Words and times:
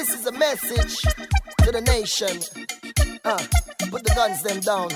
This 0.00 0.14
is 0.14 0.26
a 0.26 0.32
message 0.32 1.02
to 1.02 1.70
the 1.70 1.82
nation. 1.82 2.40
Uh, 3.22 3.36
put 3.90 4.02
the 4.02 4.12
guns 4.16 4.42
them 4.42 4.60
down. 4.60 4.88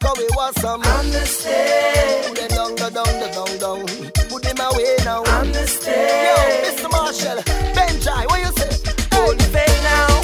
Cause 0.00 0.16
we 0.16 0.26
want 0.34 0.56
some 0.56 0.80
understand. 0.80 2.24
Put 2.28 2.48
them 2.48 2.48
down, 2.48 2.74
down, 2.74 2.92
down, 2.94 3.32
down, 3.36 3.58
down. 3.58 3.86
Put 4.30 4.42
them 4.44 4.56
away 4.58 4.96
now. 5.04 5.24
Understand. 5.24 6.24
Yo, 6.24 6.88
Mr. 6.88 6.90
Marshall, 6.90 7.42
Benji, 7.76 8.26
what 8.30 8.40
you 8.40 8.52
say? 8.56 8.92
Hey. 8.94 9.16
Hold 9.20 9.38
the 9.38 9.44
faith 9.44 9.82
now. 9.82 10.20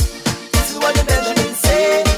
This 0.52 0.70
is 0.72 0.78
what 0.78 0.94
the 0.96 1.04
Benjamin 1.04 1.54
said. 1.54 2.11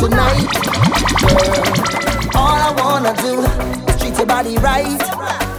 Tonight, 0.00 0.48
girl, 1.20 1.60
all 2.34 2.58
I 2.68 2.72
wanna 2.78 3.12
do 3.20 3.44
is 3.86 3.96
treat 4.00 4.16
your 4.16 4.24
body 4.24 4.56
right, 4.56 4.98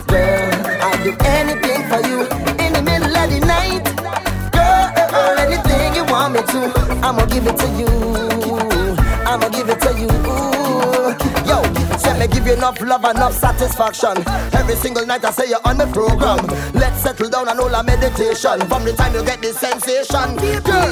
girl. 0.08 0.52
I'll 0.82 1.04
do 1.04 1.16
anything 1.38 1.82
for 1.90 2.02
you 2.10 2.22
in 2.66 2.74
the 2.74 2.82
middle 2.82 3.16
of 3.16 3.28
the 3.30 3.40
night, 3.46 3.86
girl. 4.52 5.38
Anything 5.46 5.94
you 5.94 6.06
want 6.06 6.34
me 6.34 6.42
to, 6.54 6.60
I'ma 7.06 7.26
give 7.26 7.46
it 7.46 7.58
to 7.58 7.68
you. 7.80 7.91
Give 12.42 12.48
you 12.48 12.54
enough 12.58 12.82
love, 12.82 13.06
and 13.06 13.18
enough 13.18 13.34
satisfaction. 13.34 14.18
Every 14.54 14.76
single 14.76 15.06
night 15.06 15.24
I 15.24 15.32
say 15.32 15.50
you're 15.50 15.66
on 15.66 15.78
the 15.78 15.88
program. 15.88 16.46
Let's 16.74 17.02
settle 17.02 17.30
down 17.30 17.48
and 17.50 17.60
hold 17.60 17.74
a 17.74 17.84
meditation. 17.84 18.60
From 18.68 18.84
the 18.84 18.94
time 18.94 19.14
you 19.14 19.24
get 19.24 19.42
this 19.42 19.60
sensation, 19.60 20.36
girl. 20.64 20.92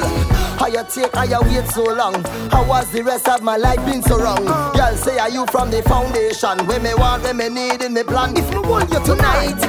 How 0.58 0.66
you 0.66 0.84
take, 0.88 1.14
how 1.14 1.24
you 1.24 1.40
wait 1.42 1.66
so 1.68 1.84
long? 1.84 2.22
How 2.50 2.66
was 2.66 2.90
the 2.92 3.02
rest 3.02 3.28
of 3.28 3.42
my 3.42 3.56
life 3.56 3.84
been 3.86 4.02
so 4.02 4.18
wrong? 4.18 4.44
Girl, 4.44 4.96
say 4.96 5.18
are 5.18 5.30
you 5.30 5.46
from 5.46 5.70
the 5.70 5.82
foundation? 5.82 6.66
Where 6.66 6.80
me 6.80 6.94
want, 6.94 7.22
where 7.22 7.34
me 7.34 7.48
need 7.48 7.82
in 7.82 7.94
me 7.94 8.02
plan. 8.02 8.36
If 8.36 8.50
me 8.50 8.58
want 8.58 8.90
you 8.92 9.02
tonight, 9.04 9.60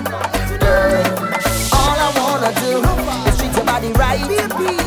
girl, 0.59 1.05
all 1.73 1.97
I 1.97 2.11
wanna 2.17 2.51
do 2.61 3.29
is 3.29 3.37
treat 3.37 3.55
your 3.55 3.65
body 3.65 3.91
right, 3.93 4.80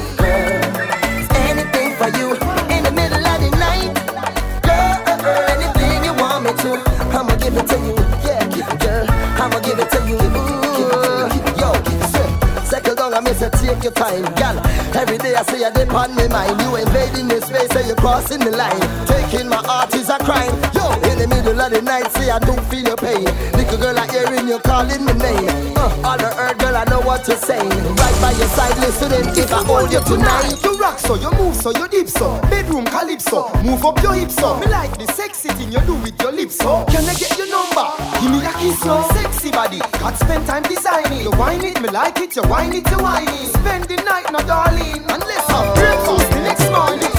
your 13.85 13.93
time, 13.93 14.25
girl. 14.41 14.57
Every 14.97 15.19
day 15.19 15.35
I 15.35 15.43
say 15.43 15.61
you 15.61 15.71
dip 15.73 15.93
on 15.93 16.17
me 16.17 16.27
mind. 16.29 16.59
You 16.61 16.77
invading 16.77 17.29
the 17.29 17.41
space, 17.45 17.69
say 17.71 17.87
you're 17.87 17.97
crossing 17.97 18.41
the 18.41 18.51
line. 18.51 18.81
Taking 19.07 19.49
my 19.49 19.61
heart 19.61 19.95
is 19.95 20.09
a 20.09 20.17
crime. 20.19 20.57
Yo, 20.73 20.89
in 21.13 21.19
the 21.21 21.29
middle 21.29 21.61
of 21.61 21.71
the 21.71 21.83
night, 21.83 22.11
say 22.17 22.31
I 22.31 22.39
don't 22.39 22.65
feel 22.73 22.81
your 22.81 22.97
pain. 22.97 23.29
Little 23.53 23.77
girl, 23.79 23.99
I 23.99 24.09
hearing 24.09 24.49
you 24.49 24.59
calling 24.61 25.05
my 25.05 25.13
name. 25.13 25.77
Uh, 25.77 25.93
all 26.03 26.17
the 26.17 26.33
earth, 26.41 26.59
girl, 26.59 26.75
I 26.75 26.85
know 26.85 27.01
what 27.05 27.29
you're 27.29 27.37
saying. 27.37 27.69
Right 27.69 28.19
by 28.25 28.33
your 28.33 28.49
side, 28.57 28.79
listening. 28.81 29.29
If 29.37 29.53
I 29.53 29.63
hold 29.63 29.93
you 29.93 30.01
tonight, 30.01 30.57
You 30.65 30.79
rock 30.81 30.99
so, 30.99 31.15
you 31.17 31.31
move 31.33 31.55
so, 31.55 31.71
you 31.77 31.87
dip 31.89 32.09
so. 32.09 32.41
Bedroom 32.49 32.87
calypso, 32.87 33.53
move 33.63 33.85
up 33.85 34.03
your 34.03 34.15
hips 34.15 34.37
so. 34.37 34.57
Me 34.61 34.67
like 34.67 34.97
the 34.97 35.07
sexy 35.13 35.49
thing 35.51 35.71
you 35.71 35.81
do 35.85 35.95
with 36.01 36.17
so. 36.57 36.85
Can 36.87 37.05
I 37.05 37.15
get 37.15 37.37
your 37.39 37.49
number? 37.49 37.87
Give 38.21 38.31
me 38.31 38.39
a 38.45 38.53
kiss 38.59 38.81
so. 38.81 39.03
Sexy 39.13 39.51
body, 39.51 39.79
can't 39.79 40.17
spend 40.17 40.47
time 40.47 40.63
designing. 40.63 41.23
You 41.23 41.31
whine 41.33 41.65
it, 41.65 41.81
me 41.81 41.89
like 41.89 42.19
it. 42.19 42.37
You 42.37 42.43
whine 42.43 42.75
it, 42.75 42.89
you 42.91 42.99
whine 42.99 43.29
it. 43.29 43.53
Spend 43.53 43.85
the 43.85 43.97
night, 44.05 44.31
now 44.33 44.45
darling, 44.47 45.03
unless 45.09 45.51
I 45.51 45.75
breakfast 45.75 46.31
the 46.31 46.41
next 46.41 46.71
morning. 46.71 47.14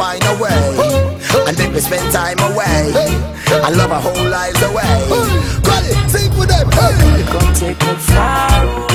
Wine 0.00 0.24
away. 0.32 0.56
And 1.46 1.58
make 1.58 1.72
me 1.72 1.80
spend 1.80 2.10
time 2.10 2.38
away 2.50 2.92
and 3.50 3.76
love 3.76 3.92
our 3.92 4.00
whole 4.00 4.28
lives 4.28 4.62
away. 4.62 4.96
Come 7.30 7.54
take 7.54 7.78
me 7.80 7.94
far 8.08 8.89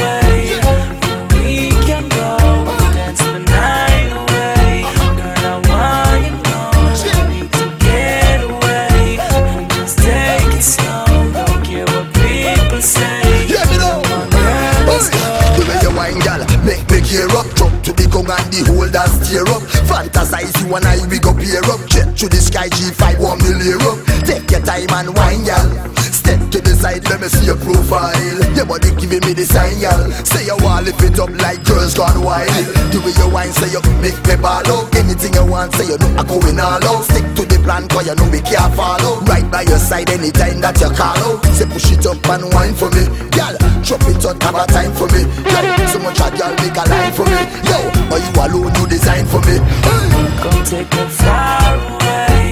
and 18.95 19.11
steer 19.11 19.43
up. 19.43 19.61
Fantasize 19.87 20.55
you 20.61 20.75
and 20.75 20.85
I, 20.85 21.05
we 21.07 21.19
go 21.19 21.33
pair 21.33 21.63
up. 21.65 21.81
Jet 21.87 22.15
to 22.17 22.29
the 22.29 22.37
sky, 22.37 22.69
G5, 22.69 23.19
one 23.19 23.37
million 23.43 23.81
up. 23.81 23.99
Take 24.25 24.49
your 24.51 24.61
time 24.61 24.89
and 24.89 25.15
wine, 25.15 25.45
y'all. 25.45 26.14
To 26.55 26.61
the 26.63 26.71
side, 26.71 27.03
let 27.11 27.19
me 27.19 27.27
see 27.27 27.51
your 27.51 27.59
profile. 27.59 28.15
Your 28.55 28.63
body 28.63 28.87
giving 28.95 29.19
me 29.27 29.35
the 29.35 29.43
sign, 29.43 29.75
y'all. 29.75 30.07
Say 30.23 30.47
you 30.47 30.55
want 30.63 30.87
lift 30.87 31.03
it 31.03 31.19
up 31.19 31.27
like 31.43 31.59
girls 31.67 31.99
gone 31.99 32.23
wild. 32.23 32.47
The 32.95 33.03
way 33.03 33.11
you 33.11 33.27
wine, 33.27 33.51
say 33.51 33.75
you 33.75 33.83
make 33.99 34.15
me 34.23 34.39
ball 34.39 34.63
out. 34.63 34.87
Anything 34.95 35.35
you 35.35 35.43
want, 35.43 35.75
say 35.75 35.83
you 35.83 35.99
know 35.99 36.07
I'm 36.15 36.23
going 36.23 36.55
all 36.55 36.79
out. 36.79 37.03
Stick 37.11 37.27
to 37.35 37.43
the 37.43 37.59
plan, 37.59 37.91
cause 37.91 38.07
you 38.07 38.15
know 38.15 38.31
me 38.31 38.39
can't 38.39 38.71
follow. 38.71 39.19
Right 39.27 39.43
by 39.51 39.67
your 39.67 39.83
side 39.83 40.07
anytime 40.07 40.63
that 40.63 40.79
you 40.79 40.95
call 40.95 41.19
out. 41.27 41.43
Say 41.59 41.67
push 41.67 41.91
it 41.91 42.07
up 42.07 42.23
and 42.23 42.47
wine 42.55 42.71
for 42.71 42.87
me, 42.87 43.03
girl. 43.35 43.51
Drop 43.83 44.07
it 44.07 44.23
on, 44.23 44.39
have 44.39 44.55
a 44.55 44.63
time 44.71 44.95
for 44.95 45.11
me. 45.11 45.27
Girl, 45.43 45.67
so 45.91 45.99
much 45.99 46.23
a 46.23 46.31
girl 46.39 46.55
make 46.63 46.79
a 46.79 46.87
line 46.87 47.11
for 47.11 47.27
me. 47.27 47.41
Yo, 47.67 47.83
or 48.15 48.19
you 48.23 48.31
alone, 48.39 48.71
you 48.79 48.87
design 48.87 49.27
for 49.27 49.43
me. 49.43 49.59
Hey. 49.59 50.07
Come 50.39 50.63
take 50.63 50.87
me 50.87 51.03
far 51.19 51.75
away. 51.83 52.44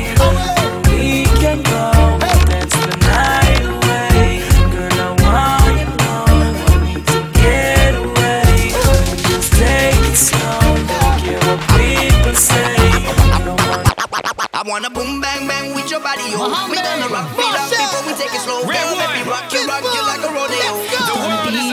Wanna 14.74 14.89
boom 14.89 15.22
bang 15.22 15.46
bang 15.46 15.70
with 15.77 15.86
your 15.94 16.01
body, 16.01 16.25
yo. 16.34 16.50
We 16.65 16.82
gonna 16.82 17.06
rock 17.13 17.30
it 17.38 17.46
up 17.46 17.70
before 17.70 18.10
we 18.10 18.13
take 18.18 18.34
it 18.34 18.42
slow. 18.42 18.65
Girl, 18.65 18.89
let 18.98 19.13
me 19.13 19.22
rock 19.30 19.46
you, 19.53 19.62
rock 19.70 19.86
you 19.86 20.01
like 20.01 20.25
a 20.25 20.34
rodeo. 20.34 20.82
The 20.89 21.13
world 21.13 21.53
is 21.53 21.70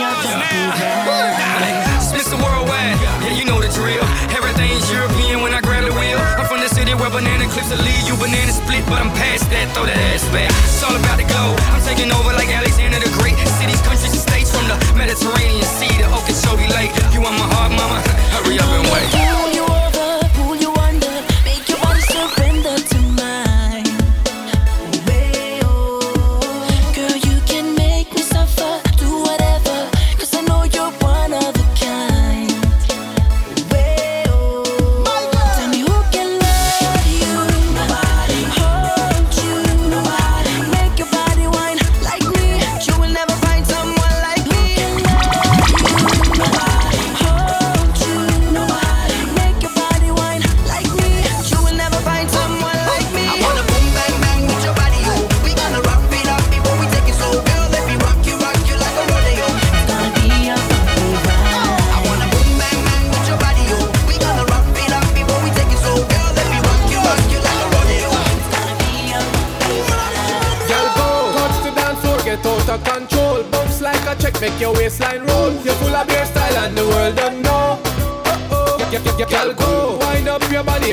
It's 1.96 2.12
Mr. 2.12 2.36
Worldwide, 2.36 3.00
yeah, 3.00 3.32
you 3.32 3.48
know 3.48 3.56
the 3.56 3.72
drill. 3.72 4.04
Everything's 4.36 4.84
European 4.92 5.40
when 5.40 5.56
I 5.56 5.64
grab 5.64 5.88
the 5.88 5.96
wheel. 5.96 6.20
I'm 6.36 6.44
from 6.44 6.60
the 6.60 6.68
city 6.68 6.92
where 6.92 7.08
banana 7.08 7.48
clips 7.48 7.72
will 7.72 7.80
lead 7.80 8.04
you 8.04 8.20
banana 8.20 8.52
split, 8.52 8.84
but 8.84 9.00
I'm 9.00 9.08
past 9.16 9.48
that. 9.48 9.72
Throw 9.72 9.88
that 9.88 9.96
ass 10.12 10.28
back. 10.28 10.52
It's 10.68 10.84
all 10.84 10.92
about 10.92 11.16
the 11.16 11.24
glow. 11.24 11.56
I'm 11.72 11.80
taking 11.80 12.12
over 12.12 12.36
like 12.36 12.52
Alexander 12.52 13.00
the 13.00 13.08
Great. 13.16 13.40
Cities, 13.56 13.80
countries, 13.80 14.12
and 14.12 14.20
states 14.20 14.52
from 14.52 14.68
the 14.68 14.76
Mediterranean 14.92 15.64
Sea 15.80 16.04
to 16.04 16.06
Okeechobee 16.20 16.68
Lake. 16.76 16.92
You 17.16 17.24
want 17.24 17.40
my 17.40 17.48
heart, 17.48 17.72
mama? 17.72 18.04
Hurry 18.36 18.60
up 18.60 18.68
and 18.68 18.84
wait. 18.92 19.29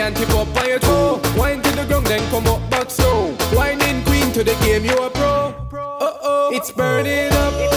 And 0.07 0.15
tip 0.15 0.29
up 0.29 0.55
on 0.55 0.67
your 0.69 0.79
toe. 0.79 1.21
Wind 1.37 1.63
to 1.65 1.71
the 1.71 1.85
ground, 1.85 2.07
then 2.07 2.21
come 2.31 2.47
up 2.47 2.69
back 2.69 2.89
slow. 2.89 3.35
Winding 3.53 4.03
queen 4.05 4.31
to 4.31 4.43
the 4.43 4.55
game, 4.63 4.85
you 4.85 4.97
a 4.97 5.09
pro. 5.09 5.53
Uh-oh. 5.99 6.51
It's 6.53 6.71
burning 6.71 7.31
up. 7.33 7.76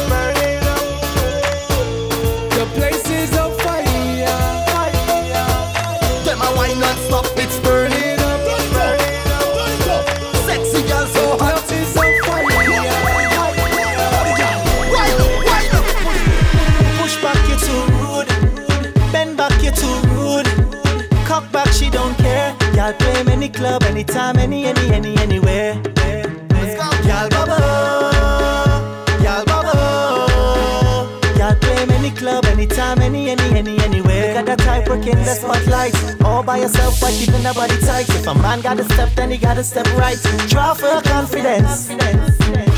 Working 35.11 35.25
the 35.25 35.35
spotlight. 35.35 36.25
All 36.25 36.43
by 36.43 36.59
yourself, 36.59 37.01
but 37.01 37.11
keeping 37.11 37.43
the 37.43 37.53
body 37.55 37.77
tight. 37.81 38.09
If 38.11 38.27
a 38.27 38.35
man 38.35 38.61
got 38.61 38.77
to 38.79 38.85
step, 38.85 39.11
then 39.15 39.31
he 39.31 39.39
got 39.39 39.55
to 39.55 39.65
step 39.65 39.87
right. 39.97 40.19
Draw 40.49 40.75
for 40.75 41.01
confidence. 41.03 41.89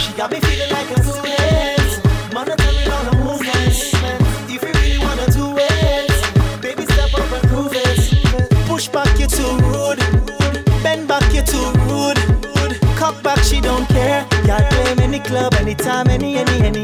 She 0.01 0.13
got 0.15 0.31
me 0.31 0.41
feeling 0.41 0.71
like 0.73 0.91
a 0.91 1.03
student. 1.03 2.35
Monitoring 2.35 2.91
all 2.91 3.05
the 3.05 3.17
movements. 3.25 3.93
If 4.49 4.63
you 4.63 4.73
really 4.81 4.99
wanna 4.99 5.27
do 5.31 5.55
it, 5.57 6.63
baby, 6.63 6.85
step 6.85 7.15
up 7.15 7.31
and 7.33 7.49
prove 7.51 7.73
it. 7.75 8.67
Push 8.67 8.89
back, 8.89 9.19
you're 9.19 9.29
too 9.29 9.57
rude. 9.69 10.01
Bend 10.83 11.09
back, 11.09 11.25
you're 11.33 11.45
too 11.45 11.73
rude. 11.89 12.19
Cock 12.97 13.23
back, 13.23 13.39
she 13.41 13.61
don't 13.61 13.87
care. 13.89 14.25
Play 14.45 14.91
'em 14.91 15.01
any 15.01 15.21
club, 15.21 15.55
anytime, 15.55 16.09
any, 16.09 16.37
any, 16.37 16.61
any, 16.63 16.82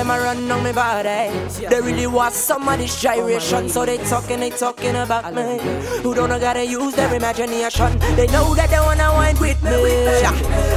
them 0.00 0.10
a 0.10 0.18
run 0.18 0.50
on 0.50 0.64
me 0.64 0.72
body. 0.72 1.28
They 1.68 1.80
really 1.80 2.06
want 2.06 2.32
some 2.32 2.66
of 2.68 2.78
this 2.78 3.00
gyration 3.00 3.68
So 3.68 3.84
they 3.84 3.98
talking, 3.98 4.40
they 4.40 4.50
talking 4.50 4.96
about 4.96 5.34
me. 5.34 5.58
Who 6.02 6.14
don't 6.14 6.30
know 6.30 6.40
gotta 6.40 6.64
use 6.64 6.94
their 6.94 7.12
imagination? 7.14 7.98
They 8.16 8.26
know 8.28 8.54
that 8.54 8.70
they 8.70 8.80
wanna 8.80 9.12
wind 9.12 9.38
with 9.38 9.62
me. 9.62 9.76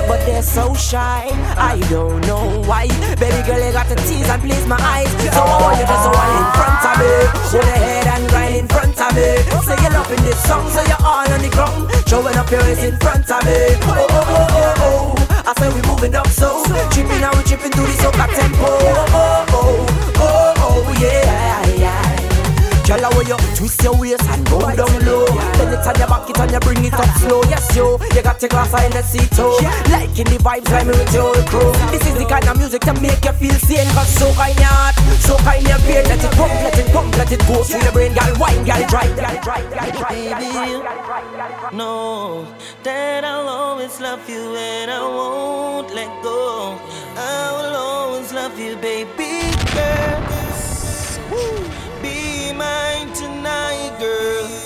But 0.08 0.26
they're 0.26 0.42
so 0.42 0.74
shy. 0.74 1.30
I 1.56 1.80
don't 1.90 2.20
know 2.28 2.62
why. 2.68 2.88
Baby 3.20 3.42
girl 3.48 3.64
you 3.66 3.72
got 3.72 3.88
to 3.88 3.96
tease 4.08 4.28
and 4.28 4.42
please 4.42 4.66
my 4.68 4.80
eyes. 4.82 5.12
So 5.36 5.42
I 5.42 5.62
want 5.62 5.80
you 5.80 5.88
just 5.88 6.08
one 6.22 6.34
in 6.40 6.48
front 6.58 6.84
of 6.90 6.96
me. 7.00 7.12
Hold 7.48 7.64
your 7.64 7.80
head 7.80 8.08
and 8.08 8.30
grind 8.30 8.56
in 8.56 8.68
front 8.68 9.00
of 9.00 9.12
me. 9.16 9.30
Say 9.64 9.78
you're 9.84 9.94
loving 9.94 10.24
this 10.28 10.44
song 10.44 10.70
so 10.70 10.82
you're 10.84 11.04
all 11.04 11.32
on 11.32 11.42
the 11.42 11.50
ground. 11.50 11.88
Showing 12.10 12.36
up 12.36 12.52
your 12.52 12.62
waist 12.62 12.84
in 12.84 12.98
front 13.00 13.30
of 13.32 13.40
me. 13.46 13.56
Oh 13.88 14.08
oh 14.10 14.26
oh 14.28 14.48
oh 14.52 15.24
oh 15.30 15.33
I 15.46 15.54
say 15.60 15.70
we 15.76 15.82
moving 15.88 16.16
up 16.16 16.28
so 16.28 16.64
Tripping 16.92 17.24
and 17.24 17.36
we 17.36 17.44
tripping 17.44 17.72
to 17.72 17.82
the 17.84 17.94
soca 18.00 18.28
tempo 18.32 18.64
Oh 18.64 19.06
oh 19.12 19.46
oh 19.52 19.86
oh 20.18 20.54
oh 20.58 21.02
yeah 21.02 21.68
yeah 21.76 22.24
Girl, 22.88 23.00
how 23.00 23.22
you 23.22 23.38
twist 23.56 23.82
your 23.84 23.96
waist 23.96 24.28
and 24.28 24.44
go 24.48 24.60
down 24.60 24.92
low 25.08 25.24
Then 25.56 25.72
it 25.72 25.88
on 25.88 25.96
your 25.96 26.08
back, 26.08 26.30
it 26.30 26.40
and 26.40 26.52
you 26.52 26.60
bring 26.60 26.84
it 26.84 26.94
up 26.94 27.08
slow 27.20 27.42
Yes, 27.48 27.76
yo, 27.76 28.00
you 28.16 28.22
got 28.22 28.42
your 28.42 28.50
glass 28.50 28.72
in 28.84 28.92
the 28.92 29.02
seat, 29.04 29.32
too 29.32 29.56
Liking 29.88 30.28
the 30.28 30.40
vibes, 30.44 30.68
me 30.84 30.92
with 30.92 31.14
your 31.16 31.32
crew 31.48 31.72
This 31.92 32.04
is 32.08 32.16
the 32.20 32.26
kind 32.28 32.48
of 32.48 32.58
music 32.58 32.82
to 32.84 32.94
make 33.00 33.24
you 33.24 33.32
feel 33.40 33.56
sane 33.56 33.88
Cause 33.96 34.12
so 34.20 34.28
kind 34.36 34.56
your 34.60 34.68
heart, 34.68 34.96
so 35.24 35.36
kind 35.44 35.64
your 35.64 35.80
brain 35.88 36.04
Let 36.12 36.24
it 36.24 36.32
pump, 36.36 36.54
let 36.60 36.78
it 36.80 36.88
pump, 36.92 37.18
let 37.18 37.32
it 37.32 37.40
go 37.48 37.64
through 37.64 37.84
your 37.84 37.92
brain 37.92 38.12
Girl, 38.16 38.36
wine, 38.36 38.64
girl, 38.68 38.84
drive, 38.88 39.16
girl, 39.16 39.36
drive, 39.44 39.68
girl, 39.72 39.92
drive, 39.92 40.20
girl, 40.40 40.84
drive 40.84 41.43
know 41.72 42.46
that 42.84 43.24
I'll 43.24 43.48
always 43.48 44.00
love 44.02 44.28
you 44.30 44.56
and 44.56 44.92
I 44.92 45.02
won't 45.02 45.94
let 45.94 46.12
go. 46.24 46.78
I 47.16 47.52
will 47.58 47.76
always 47.76 48.34
love 48.34 48.60
you, 48.60 48.76
baby 48.78 49.42
girl. 49.74 50.22
Be 52.02 52.52
mine 52.54 53.14
tonight, 53.14 53.96
girl. 54.00 54.63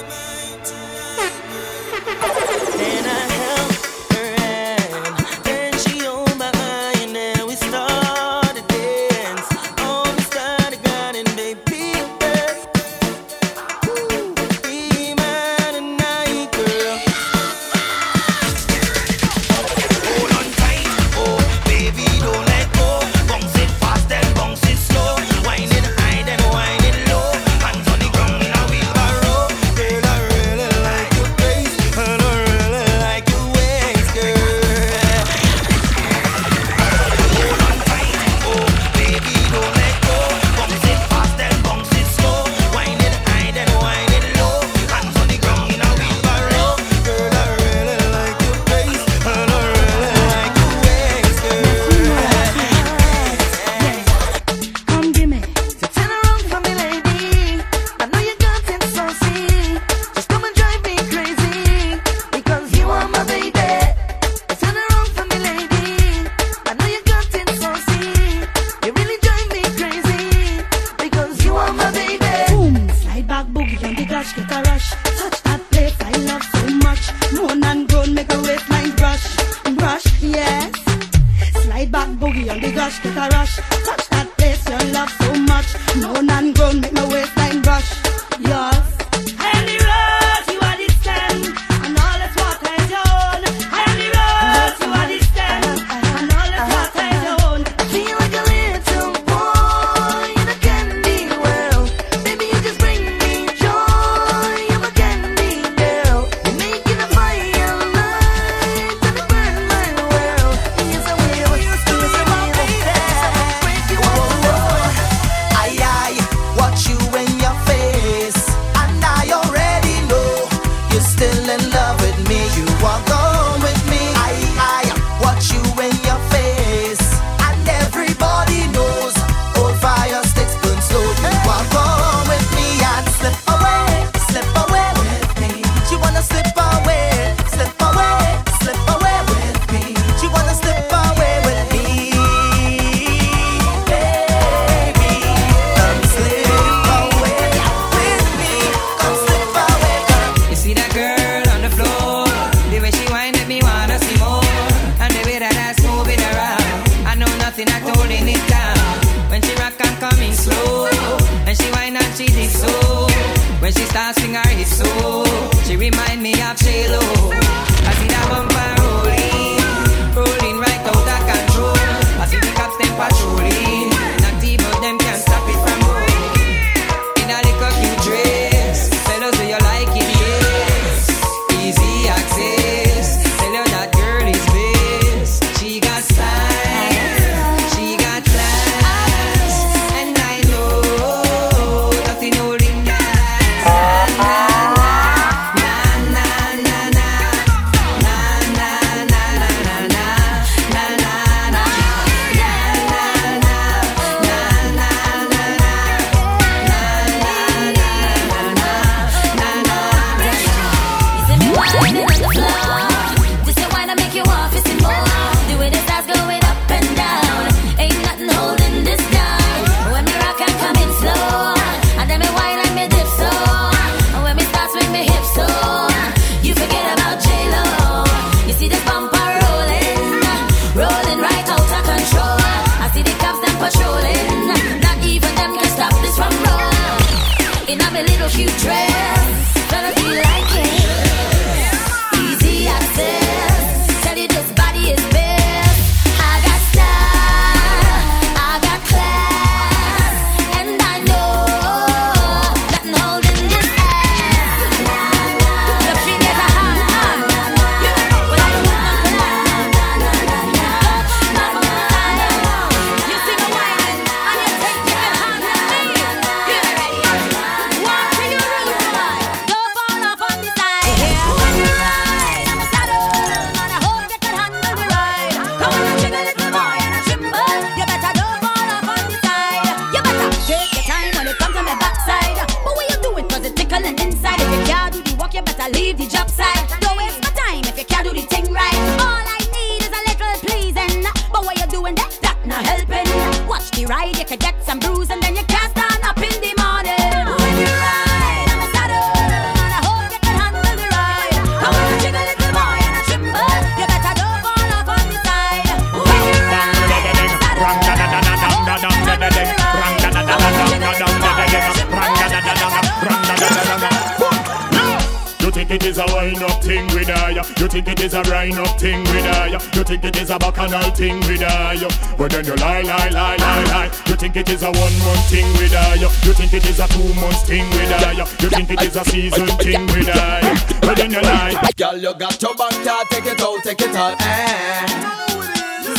think 315.67 315.83
it 315.83 315.89
is 315.89 315.97
a 315.97 316.05
wine 316.13 316.41
up 316.43 316.63
thing 316.63 316.85
with 316.87 317.09
I? 317.09 317.31
You 317.31 317.67
think 317.67 317.87
it 317.87 317.99
is 317.99 318.13
a 318.13 318.21
rhino 318.23 318.63
thing 318.77 318.99
with 319.03 319.25
I? 319.25 319.47
You 319.47 319.83
think 319.83 320.03
it 320.05 320.15
is 320.15 320.29
a 320.29 320.39
bacchanal 320.39 320.91
thing 320.91 321.19
with 321.21 321.41
I? 321.41 321.75
But 322.17 322.31
then 322.31 322.45
you 322.45 322.55
lie, 322.55 322.81
lie, 322.83 323.09
lie, 323.09 323.35
lie, 323.35 323.63
lie. 323.65 323.91
You 324.07 324.15
think 324.15 324.37
it 324.37 324.49
is 324.49 324.63
a 324.63 324.71
one 324.71 324.97
month 325.03 325.29
thing 325.29 325.47
with 325.59 325.73
I? 325.73 325.95
You 325.95 326.33
think 326.33 326.53
it 326.53 326.65
is 326.65 326.79
a 326.79 326.87
two 326.87 327.13
month 327.15 327.45
thing 327.47 327.69
with 327.71 327.91
I? 327.91 328.11
You 328.13 328.49
think 328.49 328.71
it 328.71 328.81
is 328.81 328.95
a 328.95 329.03
season 329.05 329.47
thing 329.57 329.85
with 329.87 330.09
I? 330.09 330.79
But 330.81 330.97
then 330.97 331.11
you 331.11 331.21
lie. 331.21 331.69
Girl, 331.75 331.97
you 331.97 332.13
got 332.15 332.41
your 332.41 332.55
back, 332.55 332.71
take 333.09 333.25
it 333.25 333.41
out, 333.41 333.63
take 333.63 333.81
it 333.81 333.95
out. 333.95 334.15
Eh. 334.21 335.17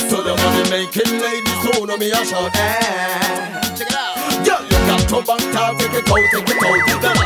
To 0.09 0.17
the 0.17 0.35
money 0.35 0.71
making 0.71 1.21
ladies, 1.21 1.77
who 1.77 1.87
know 1.87 1.97
me 1.99 2.11
a 2.11 2.25
shout. 2.25 2.51
Eh. 2.55 3.68
That 4.89 5.05
tobacco 5.05 5.53
tar, 5.53 5.75
take 5.77 5.93
it 5.93 6.09
out, 6.09 6.17
take 6.33 6.49
it 6.49 6.65
out. 6.65 6.81
You 6.89 6.97
gotta 6.97 7.25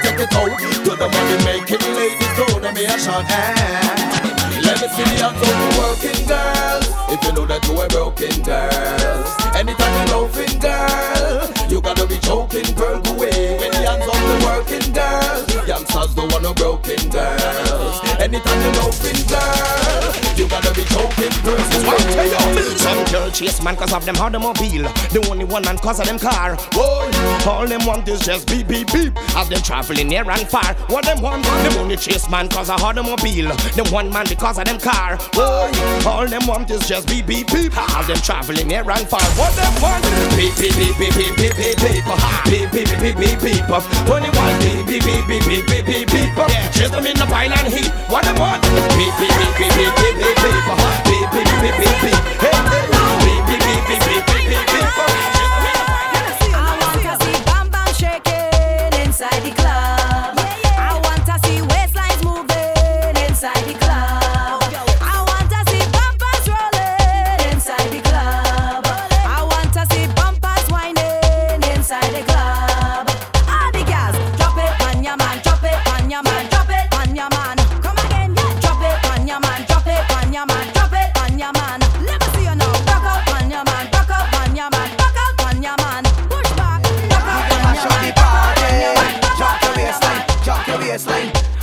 take 0.00 0.16
it 0.16 0.32
out. 0.32 0.48
To 0.56 0.92
the 0.96 1.06
money 1.12 1.36
making 1.44 1.84
ladies, 1.92 2.32
throw 2.32 2.58
them 2.58 2.72
a 2.72 2.98
shot. 2.98 3.28
Eh. 3.28 4.16
Let 4.64 4.80
me 4.80 4.88
see 4.88 5.04
the 5.04 5.20
hands 5.20 5.36
of 5.36 5.44
the 5.44 5.68
working 5.76 6.24
girls. 6.24 6.88
If 7.12 7.22
you 7.22 7.32
know 7.36 7.44
that 7.44 7.60
you 7.68 7.76
a 7.76 7.86
broken 7.88 8.40
girl, 8.40 9.20
anytime 9.54 9.92
you're 9.92 10.24
loving 10.24 10.58
girl, 10.58 11.68
you 11.68 11.82
gotta 11.82 12.06
be 12.06 12.16
choking, 12.18 12.74
girl, 12.74 13.02
away. 13.12 13.75
Hands 13.86 14.02
on 14.02 14.20
the 14.28 14.36
working 14.44 14.92
girls. 14.92 15.68
Youngsters 15.68 16.14
don't 16.14 16.30
want 16.32 16.42
no 16.42 16.52
broken 16.54 17.08
girls. 17.08 18.02
Anytime 18.18 18.58
you're 18.62 18.82
open 18.82 19.18
girl, 19.30 20.10
you 20.36 20.48
gotta 20.48 20.74
be 20.74 20.82
choking 20.90 21.34
girls. 21.44 22.80
Some 22.80 23.04
girl 23.12 23.30
chase 23.30 23.62
man 23.62 23.76
cause 23.76 23.92
of 23.92 24.04
them 24.04 24.16
automobile. 24.16 24.90
The 25.14 25.24
only 25.30 25.44
one 25.44 25.62
man 25.62 25.78
cause 25.78 26.00
of 26.00 26.06
them 26.06 26.18
car. 26.18 26.56
Boy, 26.72 27.10
all 27.46 27.66
them 27.66 27.86
want 27.86 28.08
is 28.08 28.20
just 28.20 28.48
beep 28.48 28.66
beep 28.66 28.92
beep. 28.92 29.12
As 29.36 29.48
them 29.48 29.62
traveling 29.62 30.08
near 30.08 30.28
and 30.28 30.48
far. 30.48 30.74
What 30.88 31.04
them 31.04 31.20
want? 31.22 31.44
The 31.44 31.78
only 31.78 31.96
chase 31.96 32.28
man 32.28 32.48
cause 32.48 32.70
of 32.70 32.82
automobile. 32.82 33.54
Them 33.74 33.86
one 33.92 34.10
man 34.10 34.26
because 34.28 34.58
of 34.58 34.64
them 34.64 34.78
car. 34.78 35.16
Boy, 35.32 35.70
all 36.06 36.26
them 36.26 36.46
want 36.46 36.70
is 36.70 36.88
just 36.88 37.06
beep 37.06 37.26
beep 37.26 37.46
beep. 37.52 37.72
As 37.96 38.06
them 38.08 38.18
traveling 38.18 38.66
near 38.66 38.88
and 38.90 39.06
far. 39.06 39.22
What 39.38 39.54
them 39.54 39.74
want? 39.80 40.02
Beep 40.34 40.54
beep 40.58 40.74
beep 40.74 40.98
beep 40.98 41.14
beep 41.14 41.36
beep 41.36 41.56
beep 41.56 41.78
beep 41.78 42.04
beep 42.46 42.72
beep 42.72 42.98
beep 42.98 43.16
beep 43.16 43.16
beep 43.16 43.40
beep 43.40 43.75
puff. 43.80 44.10
Only 44.10 44.30
one 44.30 44.58
beep 44.60 44.86
beep 44.86 45.04
beep 45.04 45.26
beep 45.28 45.44
beep 45.46 45.66
beep 45.66 45.86
beep 45.86 46.08
beep 46.10 46.34
puff. 46.34 46.50
Chase 46.72 46.90
them 46.90 47.06
in 47.06 47.16
the 47.16 47.26
pile 47.26 47.52
and 47.52 47.68
heat. 47.68 47.90
What 48.08 48.26
a 48.26 48.32
want? 48.40 48.62
Beep 48.96 49.12
beep 49.20 49.32
beep 49.36 49.52
beep 49.58 49.72
beep 49.76 49.92
beep 49.96 50.16
beep 50.16 50.36
beep 50.42 50.62
puff. 50.64 50.80
Beep 51.04 51.28
beep 51.32 51.48
beep 51.62 51.76
beep 51.80 51.96
beep. 52.02 52.20
Hey 52.40 52.56
hey. 52.72 52.84
Beep 53.24 53.42
beep 53.46 53.60
beep 53.66 53.82
beep 53.88 54.00
beep 54.08 54.22
beep 54.26 54.44
beep 54.48 54.66
beep 54.72 54.88
puff. 54.96 55.75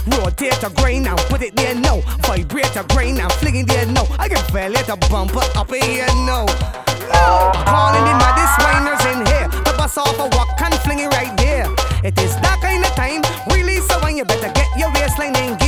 Rotate 0.08 0.64
a 0.64 0.70
grain 0.82 1.04
now, 1.04 1.16
put 1.30 1.42
it 1.42 1.56
there 1.56 1.76
No, 1.76 2.02
Vibrate 2.28 2.76
a 2.76 2.84
grain 2.94 3.16
now, 3.16 3.30
fling 3.30 3.58
it 3.58 3.68
there 3.68 3.86
No, 3.86 4.06
I 4.20 4.28
can 4.28 4.44
violate 4.52 4.90
a 4.90 4.98
bumper 5.10 5.42
up 5.56 5.72
in 5.72 5.82
here 5.82 6.08
no. 6.26 6.46
No, 7.12 7.52
calling 7.68 8.06
in 8.08 8.18
my 8.18 8.32
this 8.36 8.54
winers 8.64 9.04
in 9.12 9.26
here. 9.28 9.48
The 9.64 9.74
bus 9.78 9.98
off 9.98 10.18
a 10.20 10.28
walk 10.36 10.60
and 10.62 10.74
fling 10.82 11.00
it 11.00 11.08
right 11.08 11.36
there. 11.38 11.68
It 12.04 12.18
is 12.20 12.36
that 12.42 12.60
kind 12.62 12.84
of 12.84 12.92
time, 12.96 13.22
really, 13.52 13.78
so 13.78 14.00
when 14.02 14.18
you 14.18 14.26
better 14.26 14.52
get 14.54 14.68
your 14.78 14.92
waistline 14.94 15.36
in 15.38 15.63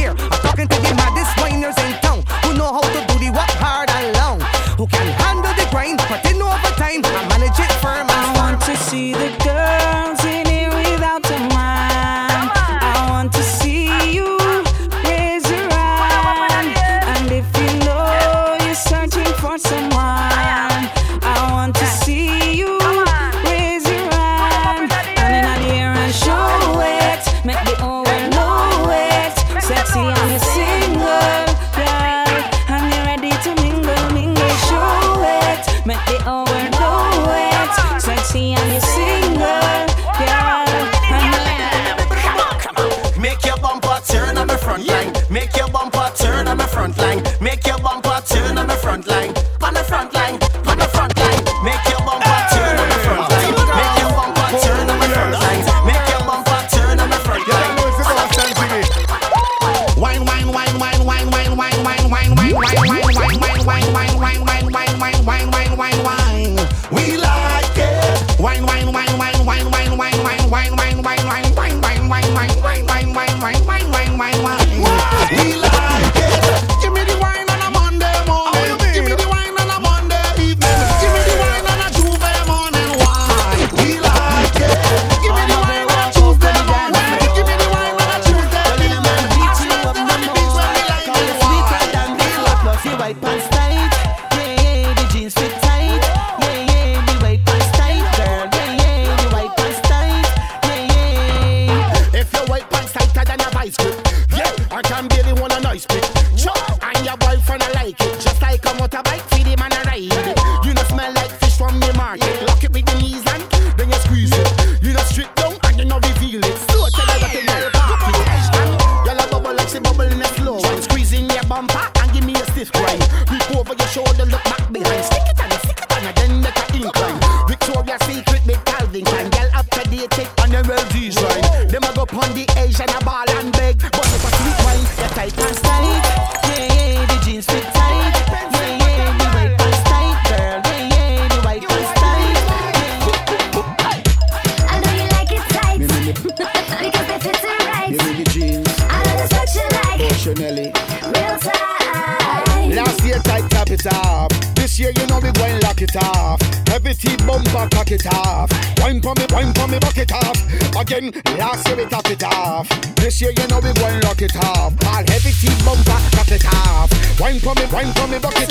last 161.56 161.68
year 161.68 161.78
we 161.78 161.86
top 161.86 162.10
it 162.10 162.24
off. 162.24 162.68
This 162.96 163.22
year 163.22 163.32
you 163.32 163.48
know 163.48 163.60
we 163.60 163.72
gon' 163.74 164.02
lock 164.02 164.22
it 164.22 164.36
off. 164.38 164.74
All 164.86 165.04
heavy 165.08 165.32
team 165.32 165.58
bumper, 165.66 166.00
top 166.12 166.32
it 166.32 166.46
off. 166.46 167.20
Wine 167.20 167.40
for 167.40 167.56
me, 167.56 167.66
wine 167.72 167.94
for 167.94 168.08
me 168.08 168.20
bucket. 168.20 168.45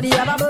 body, 0.00 0.16
have 0.16 0.40
a 0.40 0.49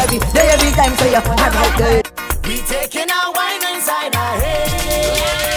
every 0.00 0.18
day, 0.18 0.48
every 0.50 0.70
time, 0.72 0.96
so 0.96 1.04
you 1.06 1.14
have 1.14 1.26
a 1.26 1.78
good. 1.78 2.04
We 2.44 2.58
taking 2.66 3.10
our 3.10 3.32
wine 3.32 3.62
inside 3.74 4.16
our 4.16 4.40
head. 4.40 5.49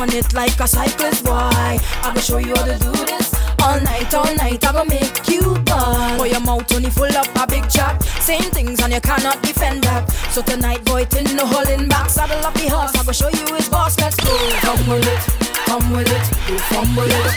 on 0.00 0.10
it 0.14 0.32
like 0.32 0.58
a 0.60 0.66
cyclist 0.66 1.24
boy. 1.24 1.30
I 1.32 1.78
gonna 2.02 2.20
show 2.22 2.38
you 2.38 2.54
how 2.56 2.64
to 2.64 2.78
do 2.78 2.92
this. 3.04 3.34
All 3.62 3.78
night, 3.80 4.12
all 4.14 4.34
night, 4.36 4.64
I'ma 4.66 4.84
make 4.84 5.28
you 5.28 5.42
ball. 5.68 6.16
Boy, 6.16 6.28
your 6.28 6.40
mouth 6.40 6.72
only 6.74 6.88
full 6.88 7.14
of 7.14 7.28
a 7.36 7.46
big 7.46 7.68
chat. 7.68 8.02
Saying 8.20 8.50
things 8.56 8.80
and 8.80 8.92
you 8.94 9.00
cannot 9.00 9.42
defend 9.42 9.84
that. 9.84 10.10
So 10.32 10.40
tonight, 10.40 10.84
boy, 10.86 11.04
tin 11.04 11.36
no 11.36 11.44
holding 11.44 11.86
back. 11.86 12.08
Saddle 12.08 12.44
up 12.46 12.54
the 12.54 12.68
horse, 12.68 12.96
I'ma 12.96 13.12
show 13.12 13.28
you 13.28 13.54
his 13.54 13.68
boss. 13.68 13.98
Let's 13.98 14.16
go. 14.16 14.34
Come 14.64 14.88
with 14.88 15.06
it, 15.06 15.22
come 15.68 15.92
with 15.92 16.08
it, 16.08 16.50
you 16.50 16.58
fumble 16.58 17.04
it. 17.04 17.29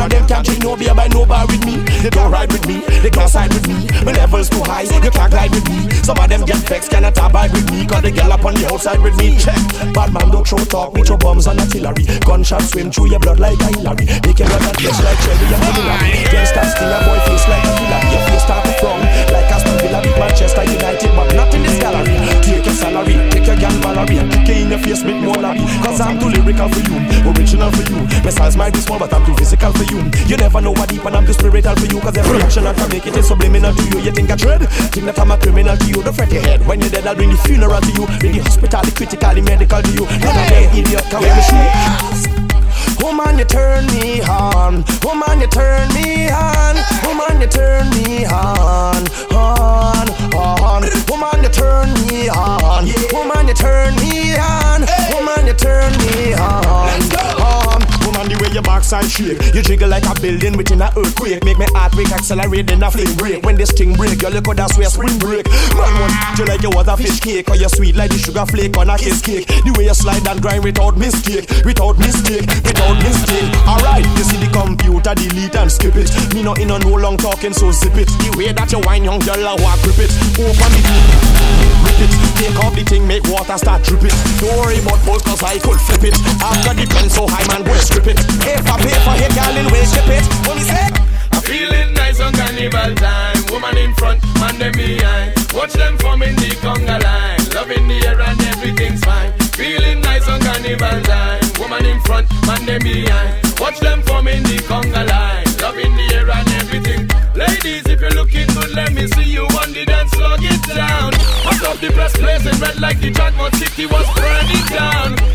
None 0.00 0.08
of 0.08 0.16
them 0.16 0.28
can 0.28 0.42
drink 0.42 0.64
no 0.64 0.76
beer 0.76 0.94
by 0.94 1.08
no 1.08 1.26
bar 1.26 1.44
with 1.44 1.60
me. 1.66 1.76
They 2.00 2.08
don't 2.08 2.32
ride 2.32 2.50
with 2.50 2.64
me, 2.66 2.80
they 3.04 3.10
can't 3.10 3.28
side 3.28 3.52
with 3.52 3.68
me. 3.68 3.84
My 4.00 4.12
levels 4.16 4.48
too 4.48 4.64
high, 4.64 4.88
you 4.88 4.96
can't 4.96 5.28
glide 5.28 5.52
with 5.52 5.68
me. 5.68 5.92
Some 6.00 6.16
of 6.16 6.24
them 6.24 6.40
get 6.48 6.64
vexed, 6.64 6.90
cannot 6.90 7.18
abide 7.20 7.52
with 7.52 7.70
me. 7.70 7.84
Cause 7.84 8.00
they 8.00 8.10
girl 8.10 8.32
up 8.32 8.42
on 8.42 8.54
the 8.54 8.64
outside 8.72 8.98
with 9.02 9.12
me. 9.18 9.36
Check, 9.36 9.60
bad 9.92 10.08
man 10.08 10.32
don't 10.32 10.48
throw 10.48 10.64
talk, 10.64 10.94
me 10.94 11.02
throw 11.02 11.18
bombs 11.18 11.46
and 11.46 11.60
artillery. 11.60 12.08
Gunshot 12.24 12.62
swim 12.62 12.90
through 12.90 13.10
your 13.10 13.20
blood 13.20 13.40
like 13.40 13.60
a 13.60 13.68
Hillary. 13.76 14.08
They 14.24 14.32
can 14.32 14.48
run 14.48 14.64
and 14.64 14.76
flesh 14.80 15.04
like 15.04 15.20
Cherry 15.20 15.52
and 15.52 15.68
Hillary. 15.68 16.24
Then 16.32 16.46
start 16.48 16.80
a 16.80 16.96
boy 17.04 17.20
face 17.28 17.44
like 17.44 17.60
a 17.60 17.72
Hillary. 17.76 18.08
Your 18.08 18.24
face 18.24 18.44
Manchester 20.30 20.62
United, 20.62 21.10
but 21.18 21.34
not 21.34 21.52
in 21.52 21.62
this 21.62 21.76
gallery. 21.82 22.14
Take 22.46 22.64
your 22.64 22.74
salary, 22.74 23.18
take 23.34 23.46
your 23.50 23.58
gun 23.58 23.74
Valerie, 23.82 24.22
kick 24.30 24.46
you 24.46 24.62
in 24.62 24.70
your 24.70 24.78
face 24.78 25.02
with 25.02 25.18
more 25.18 25.34
larry. 25.34 25.58
Cause 25.82 26.00
I'm 26.00 26.20
too 26.20 26.30
lyrical 26.30 26.68
for 26.70 26.82
you, 26.86 26.96
original 27.26 27.70
for 27.74 27.82
you. 27.90 27.98
My 28.22 28.30
size 28.30 28.56
might 28.56 28.72
be 28.72 28.78
small, 28.78 29.00
but 29.00 29.12
I'm 29.12 29.26
too 29.26 29.34
physical 29.34 29.72
for 29.72 29.82
you. 29.90 29.98
You 30.30 30.36
never 30.36 30.60
know 30.60 30.70
what 30.70 30.88
deep 30.88 31.04
and 31.04 31.16
I'm 31.16 31.26
too 31.26 31.32
spiritual 31.32 31.74
for 31.74 31.86
you. 31.86 31.98
Cause 32.00 32.16
every 32.16 32.40
action 32.42 32.64
I 32.64 32.74
can 32.74 32.88
make 32.90 33.06
it 33.06 33.16
is 33.16 33.26
subliminal 33.26 33.74
to 33.74 33.82
you. 33.90 33.98
You 34.06 34.12
think 34.12 34.30
I 34.30 34.36
dread? 34.36 34.62
Think 34.94 35.06
that 35.06 35.18
I'm 35.18 35.32
a 35.32 35.36
criminal 35.36 35.76
to 35.76 35.86
you. 35.86 35.98
Don't 36.00 36.14
fret 36.14 36.30
your 36.30 36.42
head. 36.42 36.64
When 36.64 36.80
you're 36.80 36.90
dead, 36.90 37.06
I'll 37.08 37.16
bring 37.16 37.30
the 37.30 37.36
funeral 37.38 37.80
to 37.80 37.90
you. 37.90 38.06
Bring 38.20 38.38
the 38.38 38.42
hospital, 38.46 38.82
the 38.82 38.92
critical, 38.92 39.34
the 39.34 39.42
medical 39.42 39.82
to 39.82 39.90
you. 39.90 40.06
Not 40.22 40.38
a 40.38 40.42
dead 40.46 40.78
idiot, 40.78 41.10
me 41.10 41.42
shoot. 41.42 42.29
Woman, 43.02 43.38
you 43.38 43.44
turn 43.44 43.86
me 43.86 44.20
on. 44.22 44.84
Woman, 45.02 45.40
you 45.40 45.46
turn 45.46 45.88
me 45.94 46.28
on. 46.30 46.76
Woman, 47.04 47.40
you 47.40 47.46
turn 47.46 47.88
me 47.90 48.26
on. 48.26 49.06
On, 49.32 50.08
on. 50.34 50.82
Woman, 51.08 51.42
you 51.42 51.48
turn 51.50 51.92
me 52.06 52.28
on. 52.28 52.86
Woman, 53.12 53.48
you 53.48 53.54
turn 53.54 53.94
me 53.96 54.36
on. 54.36 54.86
Woman, 55.14 55.46
you 55.46 55.54
turn 55.54 55.92
me 55.98 56.34
on. 56.34 57.00
On. 57.40 57.69
Woman, 58.06 58.28
the 58.28 58.36
way 58.40 58.50
your 58.52 58.62
backside 58.62 59.10
shake, 59.10 59.38
you 59.54 59.62
jiggle 59.62 59.88
like 59.88 60.06
a 60.06 60.14
building 60.20 60.56
within 60.56 60.82
a 60.82 60.90
earthquake. 60.96 61.44
Make 61.44 61.58
me 61.58 61.66
heart 61.74 61.94
rate 61.94 62.12
accelerate, 62.12 62.66
then 62.66 62.82
a 62.82 62.90
flame 62.90 63.14
break. 63.16 63.44
When 63.44 63.56
this 63.56 63.72
thing 63.72 63.94
break, 63.94 64.22
you 64.22 64.30
look 64.30 64.48
that's 64.56 64.76
where 64.76 64.88
spring 64.88 65.18
break. 65.18 65.46
Man, 65.76 65.92
want 66.00 66.14
you 66.38 66.44
like 66.44 66.62
you 66.62 66.70
was 66.70 66.88
a 66.88 66.96
fish 66.96 67.20
cake, 67.20 67.48
or 67.50 67.56
you 67.56 67.68
sweet 67.68 67.96
like 67.96 68.10
the 68.10 68.18
sugar 68.18 68.46
flake 68.46 68.76
on 68.76 68.90
a 68.90 68.96
kiss 68.96 69.20
cake. 69.20 69.46
The 69.46 69.72
way 69.76 69.84
you 69.86 69.94
slide 69.94 70.26
and 70.26 70.40
grind 70.40 70.64
without 70.64 70.96
mistake, 70.96 71.48
without 71.64 71.98
mistake, 71.98 72.46
without 72.64 72.96
mistake. 73.02 73.50
Alright, 73.66 74.06
you 74.16 74.24
see 74.24 74.38
the 74.40 74.50
computer 74.52 75.14
delete 75.14 75.56
and 75.56 75.70
skip 75.70 75.96
it. 75.96 76.10
Me 76.34 76.42
not 76.42 76.58
in 76.58 76.70
a 76.70 76.78
no 76.78 76.94
long 76.96 77.16
talking, 77.16 77.52
so 77.52 77.70
zip 77.72 77.96
it. 77.96 78.08
The 78.24 78.34
way 78.36 78.52
that 78.52 78.72
you 78.72 78.80
wine, 78.84 79.04
young 79.04 79.20
girl, 79.20 79.40
I 79.40 79.54
walk 79.60 79.80
grip 79.82 79.98
it. 79.98 80.10
Open 80.38 80.72
rip 80.72 81.79
it. 82.00 82.10
Take 82.40 82.56
off 82.64 82.74
the 82.74 82.84
thing, 82.84 83.06
make 83.06 83.24
water 83.28 83.56
start 83.58 83.84
dripping. 83.84 84.14
Don't 84.40 84.56
worry 84.56 84.80
about 84.80 85.00
both, 85.04 85.22
cause 85.24 85.42
I 85.42 85.60
could 85.60 85.78
flip 85.80 86.04
it. 86.08 86.16
After 86.40 86.72
the 86.74 86.86
pen 86.88 87.08
so 87.08 87.28
high, 87.28 87.44
man, 87.52 87.62
go 87.62 87.74
strip 87.76 88.08
it. 88.08 88.16
Pay 88.40 88.56
for 88.64 88.76
pay 88.80 88.96
for 89.04 89.14
hit, 89.16 89.32
girl, 89.36 89.56
way 89.70 89.84
skip 89.84 90.08
it. 90.08 90.24
What 90.48 90.56
me 90.56 90.64
say? 90.64 90.88
I'm 91.32 91.42
feeling 91.44 91.92
nice 91.94 92.20
on 92.20 92.32
carnival 92.32 92.94
time. 92.96 93.38
Woman 93.52 93.76
in 93.78 93.92
front, 93.94 94.22
man 94.40 94.58
them 94.58 94.72
behind. 94.72 95.36
Watch 95.52 95.72
them 95.74 95.98
forming 95.98 96.36
the 96.36 96.50
conga 96.64 96.96
line. 97.02 97.40
Love 97.54 97.70
in 97.70 97.86
the 97.88 97.98
air 98.06 98.20
and 98.20 98.40
everything's 98.56 99.04
fine. 99.04 99.32
Feeling 99.54 100.00
nice 100.00 100.26
on 100.28 100.40
carnival 100.40 101.00
time. 101.02 101.40
Woman 101.58 101.84
in 101.86 102.00
front, 102.00 102.26
man 102.46 102.64
them 102.66 102.82
behind. 102.82 103.49
Watch 103.60 103.78
them 103.80 104.02
forming 104.02 104.42
the 104.42 104.56
conga 104.68 105.06
line. 105.08 105.46
Love 105.60 105.78
in 105.78 105.92
the 105.94 106.06
air 106.16 106.30
and 106.30 106.48
everything. 106.60 107.08
Ladies, 107.34 107.86
if 107.86 108.00
you're 108.00 108.10
looking 108.10 108.46
good, 108.48 108.70
let 108.74 108.92
me 108.92 109.06
see 109.06 109.30
you 109.30 109.44
on 109.60 109.72
the 109.72 109.84
dance 109.84 110.12
floor. 110.14 110.36
Get 110.38 110.62
down. 110.74 111.12
Hot 111.44 111.62
up 111.68 111.76
the 111.80 111.90
press 111.92 112.16
blazing 112.18 112.58
red 112.60 112.80
like 112.80 113.00
the 113.00 113.10
Jackpot 113.10 113.54
City 113.54 113.86
was 113.86 114.06
burning 114.16 114.66
down. 114.66 115.30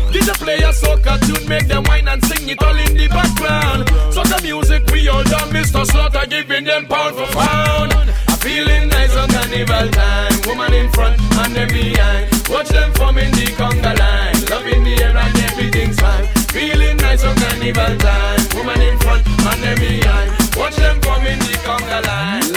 Play 0.46 0.58
a 0.58 0.70
soca 0.70 1.18
tune, 1.26 1.48
make 1.48 1.66
them 1.66 1.82
whine 1.84 2.06
and 2.06 2.24
sing 2.24 2.48
it 2.48 2.62
all 2.62 2.76
in 2.76 2.96
the 2.96 3.08
background. 3.08 3.84
Soca 4.14 4.40
music, 4.44 4.84
we 4.92 5.08
all 5.08 5.24
done, 5.24 5.50
Mr. 5.50 5.84
Slaughter 5.84 6.24
giving 6.28 6.62
them 6.62 6.86
pound 6.86 7.16
for 7.16 7.26
pound. 7.34 7.92
I'm 8.28 8.38
feeling 8.38 8.86
nice 8.88 9.16
on 9.16 9.28
carnival 9.28 9.88
time. 9.90 10.32
Woman 10.46 10.72
in 10.72 10.92
front 10.92 11.20
and 11.20 11.56
them 11.56 11.68
behind. 11.68 12.48
Watch 12.48 12.68
them 12.68 12.92
forming 12.94 13.32
the 13.32 13.46
conga 13.58 13.98
line. 13.98 14.44
Love 14.50 14.66
in 14.66 14.84
the 14.84 15.02
air 15.02 15.16
and 15.16 15.36
everything's 15.50 15.98
fine. 15.98 16.35
Feeling 16.56 16.96
nice 16.96 17.22
on 17.22 17.36
carnival 17.36 17.98
time. 17.98 18.40
Woman 18.54 18.80
in 18.80 18.98
front 19.00 19.26
and 19.26 19.62
them 19.62 19.78
behind. 19.78 20.30
Watch 20.56 20.76
them 20.76 20.98
forming 21.02 21.38
the 21.40 21.52
conga 21.66 22.00
line. 22.06 22.54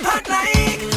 Hot 0.00 0.26
like 0.26 0.93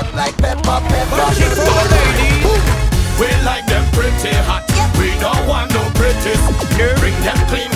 hot 0.00 0.14
like 0.14 0.36
pepper, 0.36 0.80
pepper. 0.88 1.34
So 1.34 1.74
lady, 1.92 2.44
we 3.18 3.28
like 3.44 3.66
them 3.66 3.84
pretty 3.92 4.34
hot. 4.48 4.64
We 4.98 5.18
don't 5.20 5.46
want 5.46 5.72
no 5.72 5.82
pretties. 5.94 6.40
Bring 7.00 7.14
them 7.22 7.38
clean. 7.48 7.69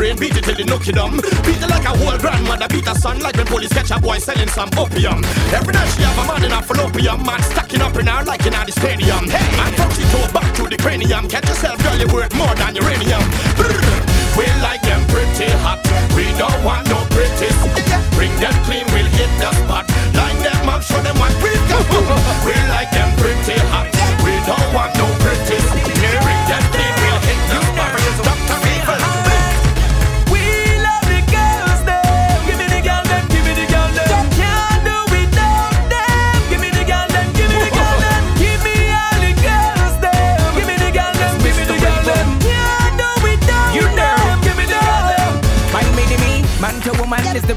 Brain, 0.00 0.16
beat 0.16 0.36
it 0.36 0.44
till 0.44 0.56
the 0.56 0.64
nookie 0.64 0.94
dumb. 0.96 1.20
Beat 1.44 1.60
it 1.60 1.68
like 1.68 1.84
a 1.84 1.92
whole 1.92 2.16
grandmother, 2.16 2.68
beat 2.72 2.88
a 2.88 2.94
son 2.96 3.20
like 3.20 3.36
when 3.36 3.46
police 3.46 3.72
catch 3.72 3.90
a 3.90 4.00
boy 4.00 4.18
selling 4.18 4.48
some 4.48 4.70
opium. 4.80 5.20
Every 5.52 5.72
night 5.76 5.92
she 5.92 6.00
have 6.02 6.16
a 6.16 6.24
man 6.24 6.44
in 6.44 6.52
a 6.52 6.60
fallopian, 6.62 7.20
man 7.20 7.42
stacking 7.52 7.82
up 7.84 7.96
in 8.00 8.06
her 8.06 8.24
like 8.24 8.44
in 8.46 8.52
the 8.56 8.72
stadium. 8.72 9.28
Hey, 9.28 9.44
man, 9.60 9.72
from 9.76 9.90
she 9.92 10.04
toe 10.08 10.24
back 10.32 10.48
to 10.56 10.64
the 10.72 10.78
cranium. 10.80 11.28
Catch 11.28 11.48
yourself, 11.48 11.76
girl, 11.84 11.98
you 12.00 12.08
worth 12.08 12.34
more 12.34 12.54
than 12.56 12.74
uranium. 12.76 13.24
Brrr. 13.60 14.00
We 14.38 14.46
like 14.64 14.82
them 14.82 15.02
pretty 15.12 15.52
hot. 15.60 15.84
We 16.16 16.24
don't 16.40 16.60
want 16.64 16.88
no 16.88 17.04
pretty. 17.12 17.52
Bring 18.16 18.32
them 18.40 18.56
clean, 18.64 18.86
we'll 18.92 19.10
hit 19.18 19.32
the 19.36 19.52
spot. 19.60 19.84
Line 20.16 20.40
them 20.40 20.68
up, 20.68 20.82
show 20.82 21.00
them 21.02 21.16
what 21.18 21.34
we 21.44 21.52
got. 21.68 21.84
We 22.46 22.54
like 22.72 22.90
them 22.90 22.99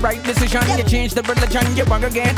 right 0.04 0.22
decision. 0.22 0.62
You 0.78 0.84
change 0.84 1.14
the 1.14 1.24
religion, 1.24 1.64
you 1.78 1.86
wrong 1.86 2.04
again. 2.04 2.36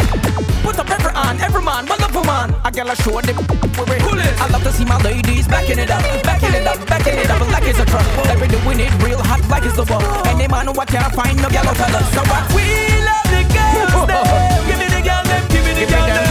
Put 0.62 0.78
up 0.78 0.90
every 0.90 1.12
on, 1.18 1.42
every 1.42 1.64
man, 1.64 1.88
one 1.88 2.00
love 2.00 2.26
man. 2.26 2.56
I 2.64 2.70
gotta 2.70 2.96
show 3.02 3.20
them 3.20 3.36
where 3.76 3.88
we 3.90 3.98
pull 4.06 4.20
it. 4.20 4.34
I 4.40 4.48
love 4.54 4.64
to 4.64 4.72
see 4.72 4.86
my 4.86 5.02
ladies 5.02 5.48
backing 5.48 5.80
it 5.80 5.90
up, 5.90 6.04
backing 6.24 6.54
it 6.54 6.68
up, 6.68 6.78
backing 6.86 7.18
it 7.18 7.30
up 7.30 7.42
like 7.50 7.66
it's 7.66 7.80
a 7.80 7.86
truck. 7.86 8.06
They 8.30 8.38
be 8.40 8.48
doing 8.54 8.80
it 8.80 8.94
real 9.04 9.18
hot 9.18 9.42
like 9.50 9.66
it's 9.66 9.76
the 9.76 9.84
wall. 9.84 10.06
Any 10.28 10.48
man 10.48 10.68
who 10.68 10.80
I 10.80 10.86
can't 10.86 11.14
find 11.16 11.36
no 11.42 11.50
yellow 11.50 11.74
fellas. 11.74 12.08
So 12.14 12.22
what? 12.30 12.46
We 12.54 12.66
love 13.02 13.28
the 13.34 13.42
girls, 13.50 14.08
them. 14.08 14.68
Give 14.70 14.78
me 14.78 14.88
the 14.94 15.02
girl, 15.02 15.24
them. 15.26 15.44
Give 15.50 15.66
me 15.66 15.74
the 15.74 15.86
girl, 15.90 16.06
them. 16.06 16.25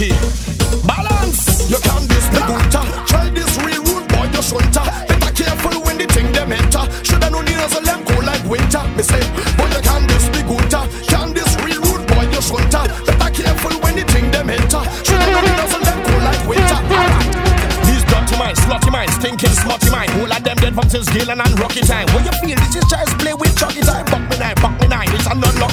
Look. 0.00 0.86
Balance. 0.86 1.70
You 1.70 1.78
can't 1.78 2.08
big 2.08 2.48
winter. 2.50 2.84
Try 3.06 3.30
this 3.30 3.56
real 3.58 3.82
rude 3.84 4.08
boy, 4.08 4.26
you 4.32 4.42
shunter. 4.42 4.84
Better 5.08 5.32
careful 5.32 5.80
when 5.82 5.98
the 5.98 6.06
thing 6.06 6.32
them 6.32 6.52
enter. 6.52 6.84
Shoulda 7.04 7.28
you 7.30 7.58
as 7.62 7.74
a 7.78 7.80
lamb 7.82 8.04
cool 8.04 8.24
like 8.24 8.44
winter. 8.44 8.82
Me 8.96 9.02
say, 9.02 9.22
boy, 9.56 9.70
you 9.70 9.80
can't 9.82 10.06
big 10.08 10.46
winter. 10.46 10.82
Can 11.08 11.32
this 11.32 11.54
real 11.62 11.80
rude 11.80 12.06
boy, 12.06 12.26
you 12.26 12.42
shunter. 12.42 12.84
Better 13.06 13.30
careful 13.30 13.74
when 13.80 13.94
the 13.96 14.04
thing 14.10 14.30
them 14.30 14.50
enter. 14.50 14.82
Shoulda 15.06 15.26
you 15.30 15.62
as 15.62 15.74
a 15.74 15.80
lamb 15.86 16.00
cool 16.04 16.22
like 16.26 16.42
winter. 16.48 16.78
These 17.86 18.04
dirty 18.04 18.36
minds, 18.36 18.60
slutty 18.60 18.90
minds, 18.90 19.16
thinking 19.18 19.54
smutty 19.54 19.90
mind. 19.90 20.10
All 20.20 20.32
of 20.32 20.42
them 20.42 20.56
dead 20.58 20.74
from 20.74 20.88
since 20.88 21.08
Gillan 21.10 21.40
and 21.40 21.58
Rocky 21.58 21.80
time. 21.80 22.06
When 22.12 22.24
you 22.24 22.34
feel 22.42 22.58
this 22.58 22.76
is 22.76 22.84
child's 22.90 23.13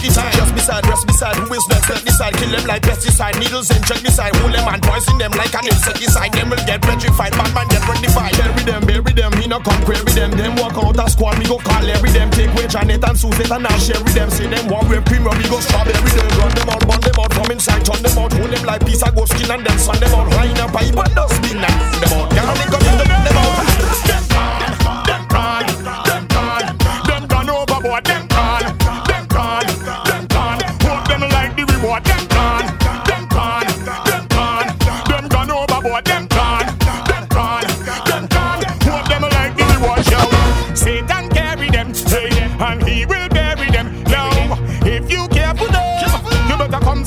Unlucky 0.02 0.18
time. 0.18 0.34
Just 0.34 0.54
beside, 0.56 0.86
rest 0.88 1.06
beside. 1.06 1.36
Who 1.38 1.54
is 1.54 1.68
next? 1.70 1.90
Let 1.90 2.04
decide. 2.06 2.34
Kill 2.34 2.50
them 2.50 2.66
like 2.66 2.82
pesticide. 2.82 3.38
Needles 3.40 3.70
insecticide. 3.70 4.36
Hold 4.38 4.54
them 4.54 4.68
and 4.68 4.82
poison 4.82 5.18
them 5.18 5.32
like 5.38 5.54
an 5.54 5.66
insecticide. 5.68 6.34
Them 6.34 6.50
will 6.50 6.66
get 6.66 6.82
petrified. 6.82 7.38
Man, 7.38 7.54
man, 7.54 7.68
get 7.70 7.86
rectified. 7.86 8.34
Bury 8.34 8.64
them, 8.66 8.82
bury 8.86 9.14
them. 9.14 9.32
He 9.38 9.48
no 9.48 9.60
come 9.60 9.78
query 9.86 10.12
them. 10.18 10.32
Them 10.32 10.56
walk 10.58 10.74
out 10.78 10.98
a 10.98 11.10
squad. 11.10 11.38
Me 11.38 11.46
go 11.46 11.58
call 11.58 11.86
every 11.86 12.10
them. 12.10 12.32
Take 12.32 12.50
away 12.54 12.68
Janet 12.68 13.04
and 13.04 13.18
Susan 13.18 13.52
and 13.52 13.68
I'll 13.68 13.80
share 13.80 14.02
with 14.02 14.16
them. 14.16 14.30
Say 14.30 14.48
them 14.48 14.68
walk 14.70 14.90
with 14.90 15.06
cream. 15.06 15.24
We 15.24 15.46
go 15.46 15.60
strawberry 15.62 15.94
them. 15.94 16.30
Run 16.42 16.52
them 16.58 16.70
out, 16.70 16.82
burn 16.88 17.02
them 17.02 17.18
out 17.22 17.34
from 17.34 17.52
inside. 17.52 17.86
Turn 17.86 18.02
them 18.02 18.18
out. 18.18 18.34
Hold 18.34 18.50
them 18.50 18.66
like 18.66 18.86
piece 18.86 19.04
of 19.04 19.14
goat 19.14 19.30
skin 19.30 19.52
and 19.54 19.62
then 19.62 19.78
sun 19.78 20.00
them 20.02 20.14
out. 20.18 20.34
High 20.34 20.50
in 20.50 20.58
a 20.58 20.66
pipe 20.66 20.98
and 20.98 21.14
dustbin 21.14 21.62
and 21.62 21.78
them 22.02 22.14
out. 22.18 22.28
Garlic 22.34 22.70
come 22.74 22.86
in 22.90 22.98
the 22.98 23.06
them 23.06 23.38
out. 23.38 23.70
Them 24.10 24.24
gone, 24.34 24.61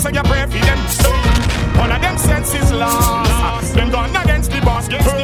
say 0.05 0.13
your 0.13 0.25
prayer 0.25 0.47
for 0.47 0.59
them. 0.59 0.79
One 1.79 1.91
of 1.91 2.01
them 2.01 2.19
senses 2.19 2.73
lost. 2.73 3.75
Them 3.75 3.91
gone 3.91 4.15
against 4.15 4.51
the 4.51 4.61
boss. 4.61 4.87
Hey, 4.87 5.24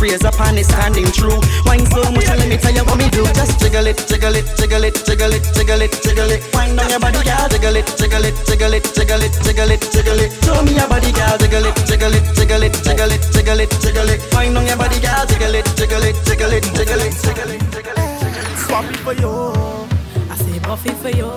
The 0.00 0.06
interest 0.06 0.24
raise 0.24 0.24
up 0.24 0.40
and 0.48 0.58
it's 0.58 0.68
standing 0.68 1.12
true. 1.12 1.36
Wine 1.68 1.84
so 1.92 2.00
much, 2.10 2.24
let 2.24 2.48
me 2.48 2.56
tell 2.56 2.72
you 2.72 2.84
what 2.88 2.96
me 2.96 3.08
do. 3.10 3.20
Just 3.36 3.60
jiggle 3.60 3.84
it, 3.84 4.00
jiggle 4.08 4.32
it, 4.32 4.48
jiggle 4.56 4.84
it, 4.84 4.96
jiggle 5.04 5.28
it, 5.28 5.44
jiggle 5.52 5.82
it, 5.82 5.92
jiggle 6.00 6.30
it. 6.30 6.40
Wind 6.56 6.80
on 6.80 6.88
your 6.88 7.00
body, 7.00 7.20
girl. 7.20 7.48
Jiggle 7.52 7.76
it, 7.76 7.86
jiggle 8.00 8.24
it, 8.24 8.34
jiggle 8.48 8.72
it, 8.72 8.84
jiggle 8.96 9.20
it, 9.20 9.32
jiggle 9.44 9.70
it, 9.70 9.80
jiggle 9.92 10.20
it. 10.24 10.32
Show 10.40 10.62
me 10.64 10.72
your 10.72 10.88
body, 10.88 11.12
girl. 11.12 11.36
Jiggle 11.36 11.68
it, 11.68 11.76
jiggle 11.84 12.14
it, 12.16 12.24
jiggle 12.32 12.64
it, 12.64 12.72
jiggle 12.80 13.12
it, 13.12 13.22
jiggle 13.28 13.60
it, 13.60 13.70
jiggle 13.76 14.08
it. 14.08 14.20
Wind 14.32 14.56
on 14.56 14.64
your 14.64 14.76
body, 14.80 15.00
girl. 15.04 15.24
Jiggle 15.28 15.54
it, 15.54 15.68
jiggle 15.76 16.04
it, 16.08 16.16
jiggle 16.24 16.52
it, 16.56 16.64
jiggle 16.72 17.02
it, 17.04 17.12
jiggle 17.20 17.50
it, 17.52 17.60
jiggle 17.68 18.00
it. 18.00 18.16
Swappy 18.56 18.96
for 19.04 19.12
you. 19.12 19.28
I 20.32 20.36
say 20.40 20.58
Buffy 20.64 20.92
for 20.96 21.12
you. 21.12 21.28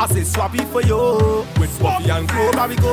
I 0.00 0.06
say 0.08 0.24
swappy 0.24 0.64
for 0.72 0.80
you. 0.80 1.44
With 1.60 1.76
Swappy 1.76 2.08
and 2.08 2.24
Clover 2.24 2.68
we 2.68 2.76
go. 2.76 2.92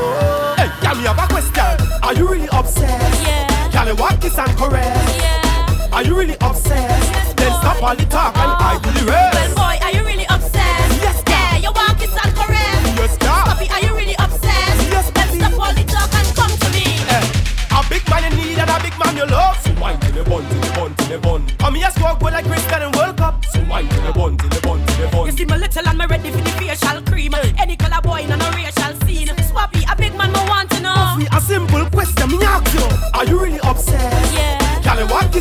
Hey, 0.59 0.67
girl, 0.83 0.95
me 0.95 1.03
have 1.07 1.19
a 1.19 1.27
question. 1.31 1.71
Are 2.03 2.13
you 2.13 2.27
really 2.27 2.49
obsessed? 2.51 3.23
Yeah. 3.23 3.42
Girl, 3.73 3.87
you 3.87 3.95
want 3.95 4.21
kiss 4.21 4.37
and 4.37 4.55
caress? 4.57 5.17
Yeah. 5.17 5.89
Are 5.91 6.03
you 6.03 6.15
really 6.15 6.37
obsessed? 6.41 7.35
then 7.37 7.51
stop 7.59 7.81
all 7.81 7.95
the 7.95 8.05
talk 8.05 8.35
and 8.37 8.51
oh. 8.53 8.69
I 8.69 8.79
do 8.81 8.89
the 8.93 9.05
rest. 9.11 9.33
Well, 9.33 9.55
boy, 9.57 9.75
are 9.85 9.91
you 9.91 10.03
really 10.05 10.25
obsessed? 10.29 11.01
Yes, 11.01 11.23
Yeah, 11.27 11.57
you 11.57 11.71
want 11.73 11.97
kiss 11.97 12.13
and 12.13 12.33
caress. 12.37 12.81
Yes, 12.97 13.17
girl. 13.17 13.43
Puppy, 13.49 13.67
are 13.73 13.81
you 13.81 13.91
really 13.97 14.15
obsessed? 14.19 14.81
Yes, 14.93 15.09
Then 15.11 15.27
stop 15.39 15.57
all 15.59 15.73
the 15.73 15.83
talk 15.89 16.13
and 16.13 16.29
come 16.37 16.53
to 16.53 16.67
me. 16.69 16.85
Eh, 17.09 17.73
a 17.73 17.79
big 17.89 18.03
man 18.09 18.23
you 18.29 18.37
need 18.37 18.59
and 18.61 18.69
a 18.69 18.77
big 18.79 18.95
man 19.01 19.17
you 19.17 19.25
love. 19.25 19.57
So 19.65 19.73
wine 19.81 19.99
till 19.99 20.13
the 20.13 20.23
bun, 20.29 20.43
till 20.47 20.61
the 20.61 20.71
bun, 20.77 20.95
till 20.95 21.07
the 21.09 21.17
bun. 21.19 21.41
Come 21.57 21.75
here, 21.75 21.91
squawk 21.91 22.19
go 22.19 22.27
like 22.29 22.45
Cristiano 22.45 22.85
and 22.87 22.95
World 22.95 23.17
Cup. 23.17 23.43
So 23.51 23.59
wine 23.65 23.89
till 23.89 24.03
the 24.05 24.13
bun, 24.13 24.37
till 24.37 24.49
the 24.49 24.61
bun, 24.61 24.85
till 24.85 24.97
the 25.01 25.07
bun. 25.11 25.25
You 25.25 25.31
see 25.33 25.45
me 25.45 25.57
little 25.57 25.87
and 25.89 25.97
me 25.97 26.05
ready 26.05 26.29
for 26.31 26.41
the 26.45 26.53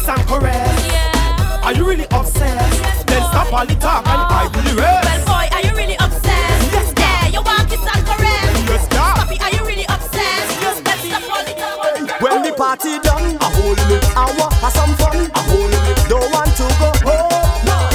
kiss 0.02 0.08
and 0.08 0.26
caress? 0.28 0.86
Yeah. 0.86 1.60
Are 1.64 1.72
you 1.72 1.84
really 1.86 2.06
obsessed? 2.10 3.06
then 3.06 3.22
stop 3.30 3.52
all 3.52 3.66
the 3.66 3.74
talk 3.76 4.06
and 4.06 4.22
I 4.26 4.48
do 4.52 4.60
the 4.62 4.74
rest. 4.80 5.06
Well, 5.06 5.26
boy, 5.26 5.46
are 5.54 5.62
you 5.62 5.72
really 5.76 5.94
obsessed? 5.94 6.72
Yes, 6.74 6.92
Yeah, 6.98 7.28
you 7.28 7.42
want 7.42 7.68
kiss 7.70 7.80
and 7.80 8.02
caress. 8.06 8.50
Yes, 8.66 8.84
girl. 8.88 9.14
Puppy, 9.14 9.38
are 9.38 9.52
you 9.54 9.62
really 9.64 9.86
obsessed? 9.86 10.50
Then 10.58 10.98
stop 10.98 11.30
all 11.30 11.44
the 11.46 11.54
talk. 11.54 12.20
When 12.20 12.42
the 12.42 12.52
party 12.52 12.98
done, 13.00 13.36
a 13.38 13.48
whole 13.54 13.76
minute. 13.78 14.04
I 14.16 14.26
want 14.38 14.54
some 14.74 14.94
fun, 14.98 15.18
a 15.30 15.42
whole 15.50 15.70
minute. 15.70 16.00
Don't 16.10 16.30
want 16.34 16.50
to 16.58 16.66
go 16.82 16.90
home. 17.06 17.30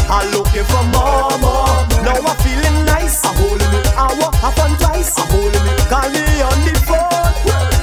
I'm 0.08 0.32
looking 0.32 0.64
for 0.72 0.84
more, 0.96 1.36
more. 1.44 1.76
Now 2.08 2.16
I'm 2.24 2.38
feeling 2.44 2.86
nice, 2.88 3.24
a 3.24 3.32
whole 3.36 3.58
minute. 3.60 3.88
I 4.00 4.08
want 4.20 4.36
have 4.40 4.56
fun 4.56 4.72
twice, 4.80 5.12
a 5.18 5.24
whole 5.28 5.52
minute. 5.52 5.80
Call 5.92 6.08
me 6.08 6.24
on 6.40 6.58
the 6.64 6.74
phone. 6.88 7.18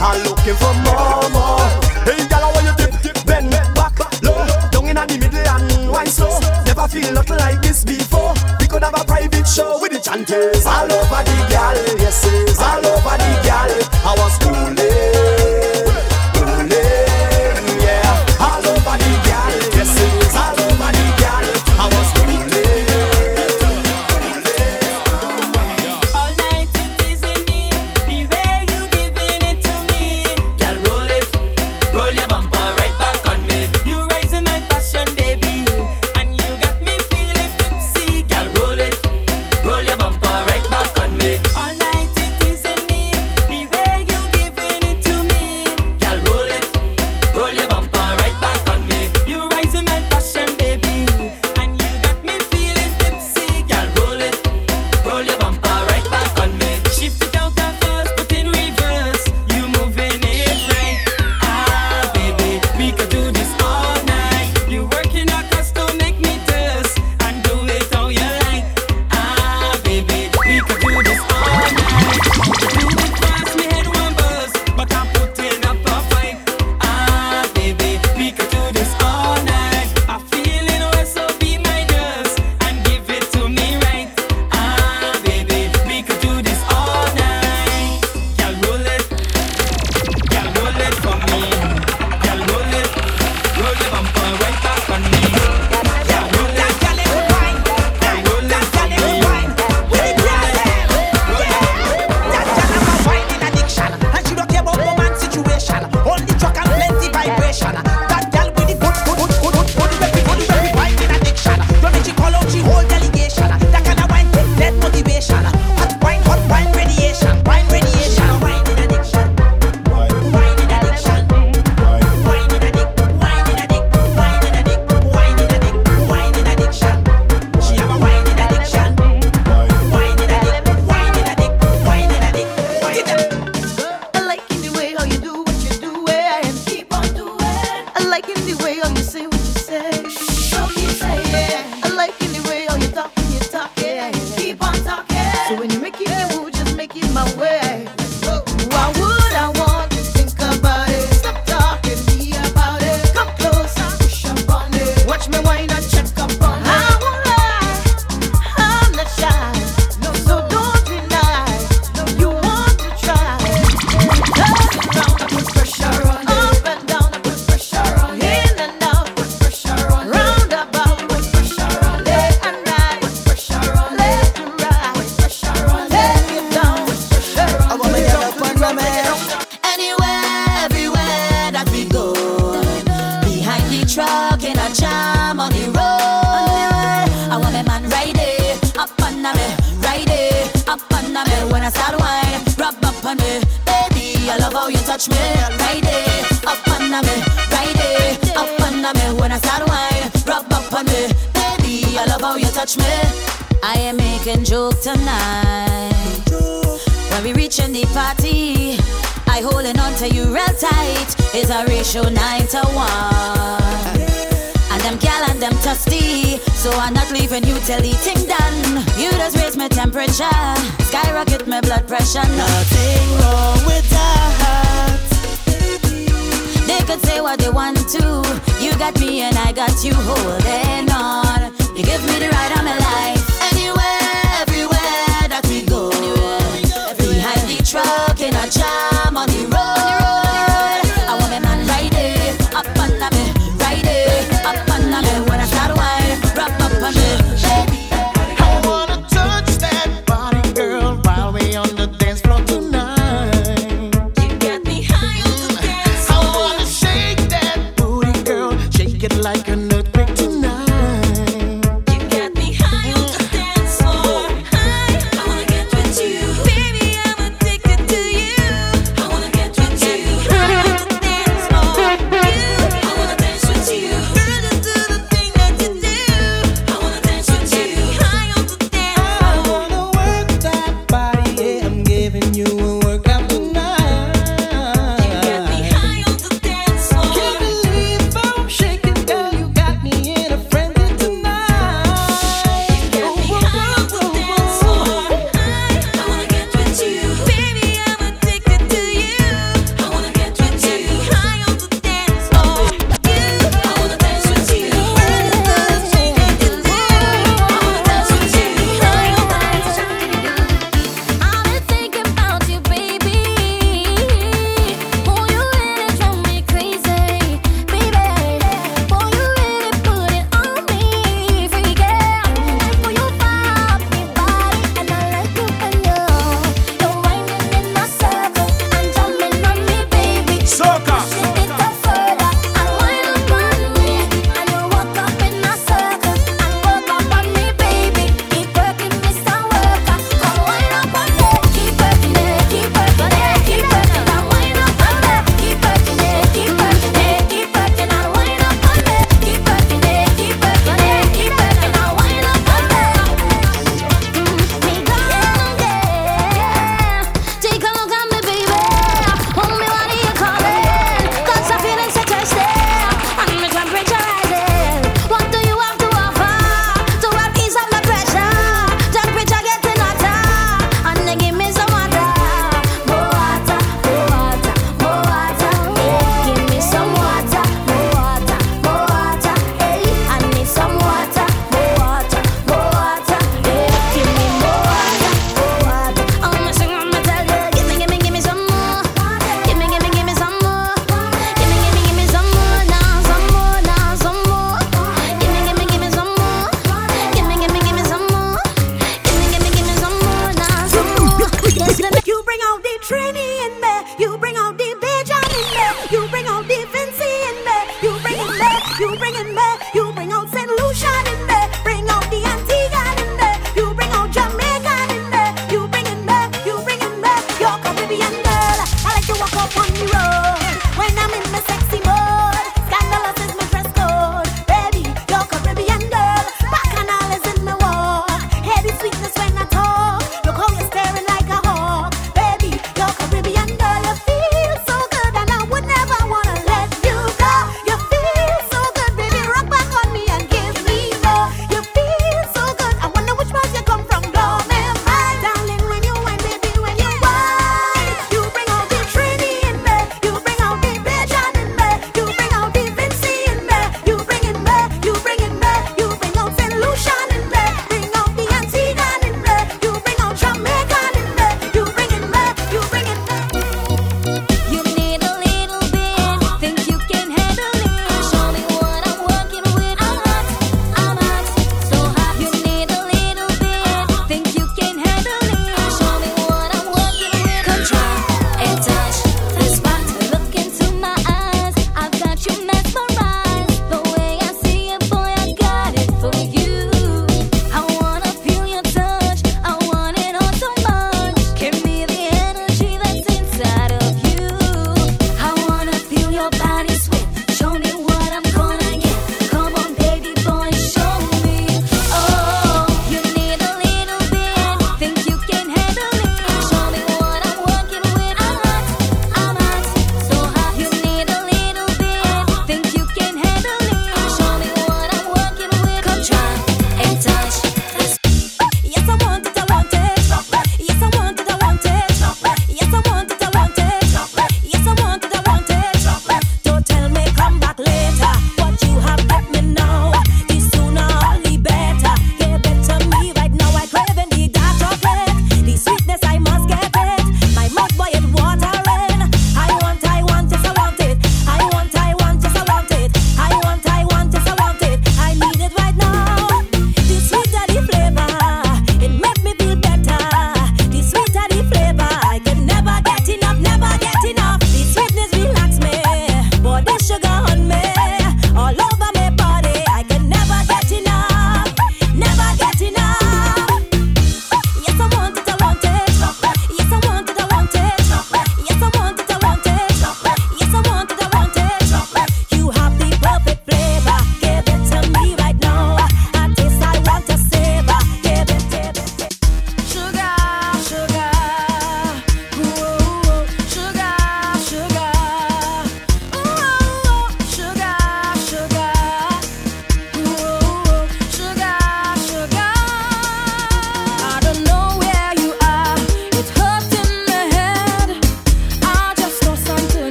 I'm 0.00 0.16
looking 0.24 0.56
for 0.56 0.72
more. 0.84 0.93
All 11.28 11.53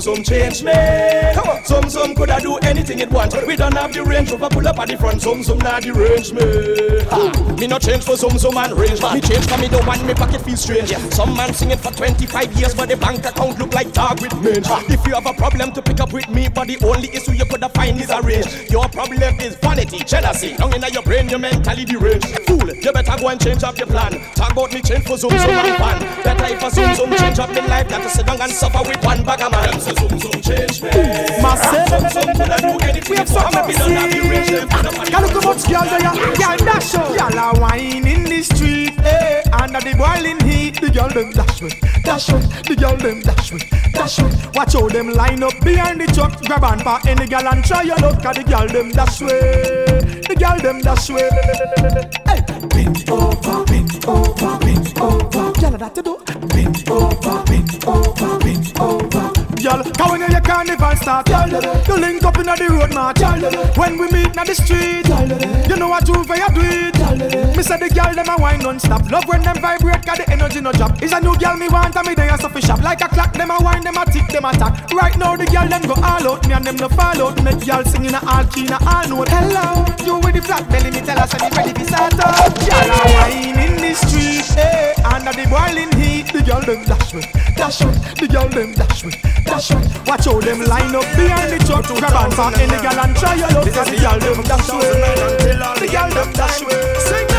Zoom 0.00 0.22
change 0.22 0.62
me. 0.62 0.72
Come 1.34 1.48
on. 1.48 1.64
Zoom 1.64 1.90
zoom 1.90 2.14
coulda 2.14 2.40
do 2.40 2.56
anything 2.58 3.00
it 3.00 3.10
want. 3.10 3.34
We 3.46 3.54
don't 3.54 3.74
have 3.74 3.92
the 3.92 4.02
range. 4.02 4.32
Over 4.32 4.48
pull 4.48 4.66
up 4.66 4.78
at 4.78 4.88
the 4.88 4.96
front, 4.96 5.20
zoom 5.20 5.42
zoom 5.42 5.58
not 5.58 5.82
the 5.82 5.92
range 5.92 6.32
me. 6.32 6.40
Ha, 7.10 7.56
me 7.60 7.66
no 7.66 7.78
change 7.78 8.04
for 8.04 8.16
some 8.16 8.38
some 8.38 8.56
and 8.56 8.72
range. 8.72 9.02
Man. 9.02 9.14
Me 9.14 9.20
change 9.20 9.46
for 9.46 9.58
me 9.58 9.68
the 9.68 9.82
one 9.84 10.04
me 10.06 10.14
pocket 10.14 10.40
feel 10.40 10.56
strange. 10.56 10.90
Yeah. 10.90 10.98
Some 11.10 11.36
man 11.36 11.52
sing 11.52 11.70
it 11.70 11.80
for 11.80 11.92
25 11.92 12.52
years, 12.54 12.74
but 12.74 12.88
the 12.88 12.96
bank 12.96 13.26
account 13.26 13.58
look 13.58 13.74
like 13.74 13.92
dog 13.92 14.20
with 14.22 14.32
mange. 14.42 14.66
If 14.90 15.06
you 15.06 15.14
have 15.14 15.26
a 15.26 15.34
problem 15.34 15.72
to 15.72 15.79
up 16.00 16.12
with 16.12 16.28
me, 16.30 16.48
but 16.48 16.66
the 16.66 16.78
only 16.84 17.08
issue 17.12 17.32
you 17.32 17.44
coulda 17.44 17.68
find 17.68 18.00
is 18.00 18.10
a 18.10 18.20
range. 18.22 18.48
Your 18.70 18.88
problem 18.88 19.38
is 19.40 19.54
vanity, 19.56 19.98
jealousy. 20.04 20.56
Down 20.56 20.72
in 20.72 20.82
your 20.92 21.02
brain, 21.02 21.28
your 21.28 21.38
mentally 21.38 21.84
deranged. 21.84 22.26
Fool, 22.48 22.68
you 22.72 22.92
better 22.92 23.16
go 23.20 23.28
and 23.28 23.40
change 23.40 23.62
up 23.62 23.76
your 23.76 23.86
plan. 23.86 24.12
Talk 24.34 24.52
about 24.52 24.72
me 24.72 24.80
change 24.80 25.04
for 25.04 25.16
zoom 25.16 25.30
zoom 25.30 25.50
and 25.50 25.76
pan. 25.76 25.98
Better 26.24 26.54
if 26.54 26.62
a 26.62 26.70
zoom 26.70 26.94
zoom 26.94 27.12
change 27.16 27.38
up 27.38 27.52
the 27.52 27.62
life 27.62 27.88
than 27.88 28.00
to 28.00 28.08
sit 28.08 28.26
down 28.26 28.40
and 28.40 28.50
suffer 28.50 28.82
with 28.88 29.04
one 29.04 29.22
bag 29.24 29.42
of 29.42 29.52
man. 29.52 29.80
Zoom 29.80 30.18
zoom 30.18 30.40
change 30.40 30.82
me. 30.82 30.90
Massive. 31.44 31.86
Zoom 31.88 32.08
zoom 32.08 32.28
coulda 32.36 32.56
do 32.60 32.72
anything. 32.80 33.10
We 33.10 33.16
have 33.16 33.30
want. 33.30 33.52
something 33.52 33.76
Me 33.76 33.78
don't 33.78 33.92
have 33.92 34.10
the 34.10 34.20
range. 34.30 34.50
them 34.50 34.68
put 34.68 34.86
up 34.86 34.98
on 34.98 35.04
the 35.04 35.10
Girl, 35.10 35.22
look 35.28 35.44
much 35.44 35.64
girl 35.68 35.84
there, 35.84 36.12
girl 36.40 36.56
dash 36.64 36.94
up. 36.94 37.08
Girl 37.12 37.38
a 37.38 37.60
wine 37.60 38.06
in 38.06 38.24
the 38.24 38.42
street, 38.42 38.96
eh? 39.04 39.42
Under 39.52 39.80
the 39.80 39.94
boiling 39.98 40.40
heat, 40.48 40.80
the 40.80 40.90
girl 40.90 41.08
them 41.08 41.30
dash 41.32 41.60
with, 41.60 41.76
dash 42.02 42.32
with. 42.32 42.46
The 42.64 42.76
girl 42.76 42.96
them 42.96 43.20
dash 43.20 43.52
with, 43.52 43.64
dash 43.92 44.18
with. 44.20 44.54
Watch 44.54 44.74
how 44.74 44.88
them 44.88 45.12
line 45.12 45.42
up 45.42 45.58
behind 45.62 46.00
the 46.00 46.06
truck, 46.06 46.40
grab 46.42 46.64
on 46.64 46.78
for 46.80 46.98
any 47.08 47.26
girl 47.26 47.48
and 47.48 47.64
try 47.64 47.82
your 47.82 47.96
luck. 47.98 48.22
'cause 48.22 48.36
the 48.36 48.44
girl 48.44 48.66
them 48.68 48.90
dash 48.90 49.20
with, 49.20 50.28
the 50.28 50.34
girl 50.34 50.58
them 50.58 50.80
dash 50.80 51.10
way. 51.10 51.28
Hey, 52.26 52.40
bend 52.72 53.10
over, 53.10 53.64
bend 53.64 54.04
over, 54.06 54.58
bend 54.58 54.98
over. 55.00 55.52
Girl, 55.60 55.76
that 55.78 55.94
to 55.94 56.02
do. 56.02 56.18
Bend 56.52 56.88
over, 56.88 57.42
bend 57.48 57.84
over, 57.86 58.38
bend 58.38 58.72
over. 58.80 59.30
Girl, 59.62 59.82
cause 59.98 60.10
when 60.10 60.30
your 60.30 60.40
carnival 60.40 60.96
start, 60.96 61.26
girl, 61.26 61.48
you 61.88 61.96
link 61.96 62.24
up 62.24 62.38
inna 62.38 62.56
the 62.56 62.68
road 62.68 62.94
march. 62.94 63.20
When 63.76 63.98
we 63.98 64.06
meet 64.10 64.32
inna 64.32 64.44
the 64.44 64.54
street, 64.54 65.06
you 65.68 65.76
know 65.76 65.88
what 65.88 66.08
you 66.08 66.24
for 66.24 66.36
you 66.36 66.48
do 66.54 66.60
it. 66.62 66.96
Me 67.00 67.49
say 67.70 67.78
the 67.78 67.94
girl 67.94 68.10
them 68.12 68.26
a 68.26 68.36
wine 68.42 68.58
non-stop. 68.58 69.06
Love 69.10 69.26
when 69.28 69.42
them 69.42 69.54
vibrate, 69.62 70.04
cause 70.04 70.18
the 70.18 70.26
energy 70.28 70.60
no 70.60 70.72
drop. 70.72 71.00
Is 71.02 71.12
a 71.12 71.20
new 71.20 71.36
girl 71.38 71.56
me 71.56 71.68
want 71.68 71.94
and 71.94 72.06
me 72.06 72.14
there 72.14 72.36
so 72.38 72.48
fi 72.48 72.58
shop. 72.58 72.82
Like 72.82 73.00
a 73.00 73.08
clock, 73.08 73.32
them 73.32 73.50
a 73.50 73.58
wine, 73.62 73.84
them 73.84 73.96
a 73.96 74.04
tick, 74.10 74.26
them 74.28 74.44
a 74.44 74.52
tack. 74.52 74.90
Right 74.90 75.16
now 75.16 75.36
the 75.36 75.46
girl 75.46 75.68
them 75.68 75.82
go 75.86 75.94
all 76.02 76.26
out, 76.26 76.46
me 76.48 76.54
and 76.54 76.66
them 76.66 76.76
no 76.76 76.88
fall 76.88 77.20
out. 77.22 77.38
Make 77.44 77.62
girl 77.64 77.84
sing 77.84 78.04
in 78.04 78.14
a 78.14 78.20
all 78.26 78.44
key, 78.50 78.66
in 78.66 78.74
a 78.74 78.78
all 78.82 79.06
note. 79.06 79.30
Hello, 79.30 79.86
you 80.02 80.18
with 80.18 80.34
the 80.34 80.42
flat 80.42 80.66
belly, 80.68 80.90
me 80.90 81.00
tell 81.06 81.18
us 81.18 81.30
and 81.34 81.42
you 81.46 81.50
ready 81.54 81.72
to 81.72 81.84
start 81.86 82.18
up. 82.18 82.50
Girl 82.58 82.90
a 82.90 83.02
wine 83.14 83.58
in 83.62 83.74
the 83.78 83.94
street, 83.94 84.50
eh? 84.58 84.90
Under 85.06 85.30
the 85.30 85.46
boiling 85.46 85.94
heat, 85.94 86.26
the 86.34 86.42
girl 86.42 86.62
them 86.66 86.82
dash 86.90 87.14
with, 87.14 87.30
dash 87.54 87.80
with. 87.86 87.98
The 88.18 88.26
girl 88.26 88.48
them 88.50 88.74
dash 88.74 89.04
with, 89.04 89.14
dash 89.46 89.70
with. 89.70 89.86
Watch 90.10 90.26
how 90.26 90.40
them 90.42 90.60
line 90.66 90.90
up 90.90 91.06
behind 91.14 91.54
the 91.54 91.58
truck. 91.62 91.86
Grab 91.86 92.18
on 92.18 92.30
for 92.34 92.50
any 92.58 92.78
girl 92.82 92.98
and 92.98 93.14
try 93.14 93.38
your 93.38 93.50
luck. 93.54 93.70
'cause 93.70 93.90
the 93.94 93.98
girl 94.02 94.18
them 94.18 94.42
dash 94.42 94.68
with, 94.74 94.90
the 95.78 95.86
girl 95.86 96.10
them 96.10 96.30
dash 96.34 96.60
with. 96.66 96.82
Sing 97.06 97.29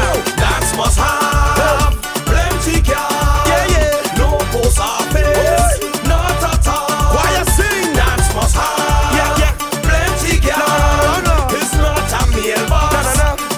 Dance 0.72 0.78
must 0.78 1.00
have 1.00 2.02
plenty 2.24 2.82
car. 2.82 3.44
Yeah, 3.46 3.68
yeah. 3.76 4.16
No 4.16 4.38
post 4.56 4.80
office, 4.80 5.84
not 6.08 6.40
at 6.48 6.64
all. 6.66 7.12
Why 7.12 7.28
you 7.36 7.44
sing? 7.52 7.92
Dance 7.92 8.32
must 8.34 8.56
have. 8.56 9.12
Yeah, 9.12 9.52
yeah. 9.52 9.54
Plenty 9.84 10.40
car. 10.40 11.20
It's 11.52 11.76
not 11.76 12.08
a 12.08 12.24
mailbox. 12.32 13.04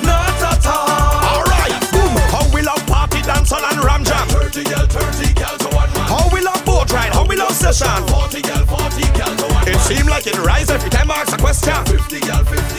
Not 0.01 0.41
at 0.41 0.65
all. 0.65 1.37
Alright. 1.37 1.77
Boom. 1.93 2.17
How 2.33 2.49
we 2.51 2.63
love 2.63 2.81
party, 2.87 3.21
dancehall 3.21 3.61
and 3.61 3.83
ram 3.83 4.03
jam. 4.03 4.27
30 4.29 4.63
girl, 4.63 4.87
30 4.87 5.33
girl 5.37 5.57
to 5.59 5.69
one 5.75 5.93
man. 5.93 6.09
How 6.09 6.27
we 6.33 6.41
love 6.41 6.65
boat 6.65 6.91
ride. 6.91 7.13
How 7.13 7.27
we 7.27 7.35
love 7.35 7.53
session. 7.53 8.07
40 8.07 8.41
girl, 8.41 8.65
40 8.65 9.01
girl 9.13 9.35
to 9.37 9.53
one 9.53 9.67
It 9.69 9.77
seem 9.85 10.07
like 10.07 10.25
it 10.25 10.37
rise 10.39 10.71
every 10.71 10.89
time 10.89 11.11
I 11.11 11.21
ask 11.21 11.31
a 11.31 11.37
question. 11.37 11.77
50 11.85 12.19
girl, 12.25 12.43
50 12.43 12.72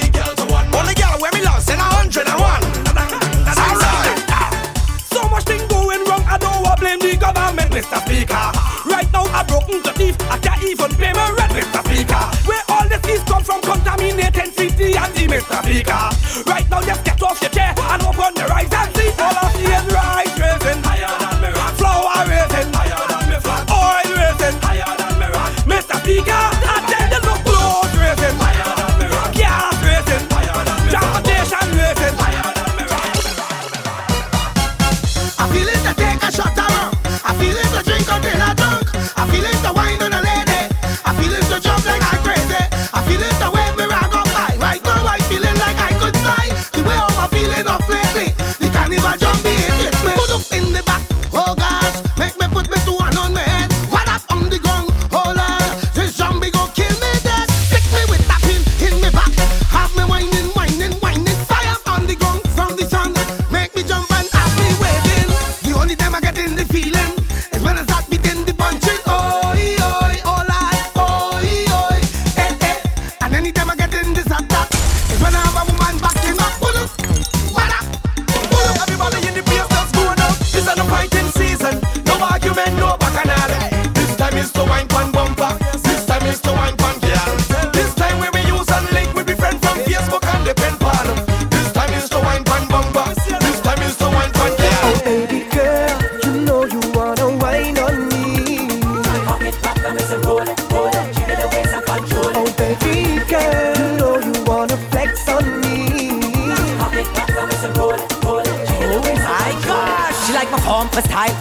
from, 14.11 14.21
contaminated 14.21 14.55
city 14.55 14.97
and 14.97 15.15
the 15.15 15.27
Mr. 15.27 15.63
Speaker. 15.63 16.51
Right 16.51 16.69
now, 16.71 16.83
just 16.83 17.14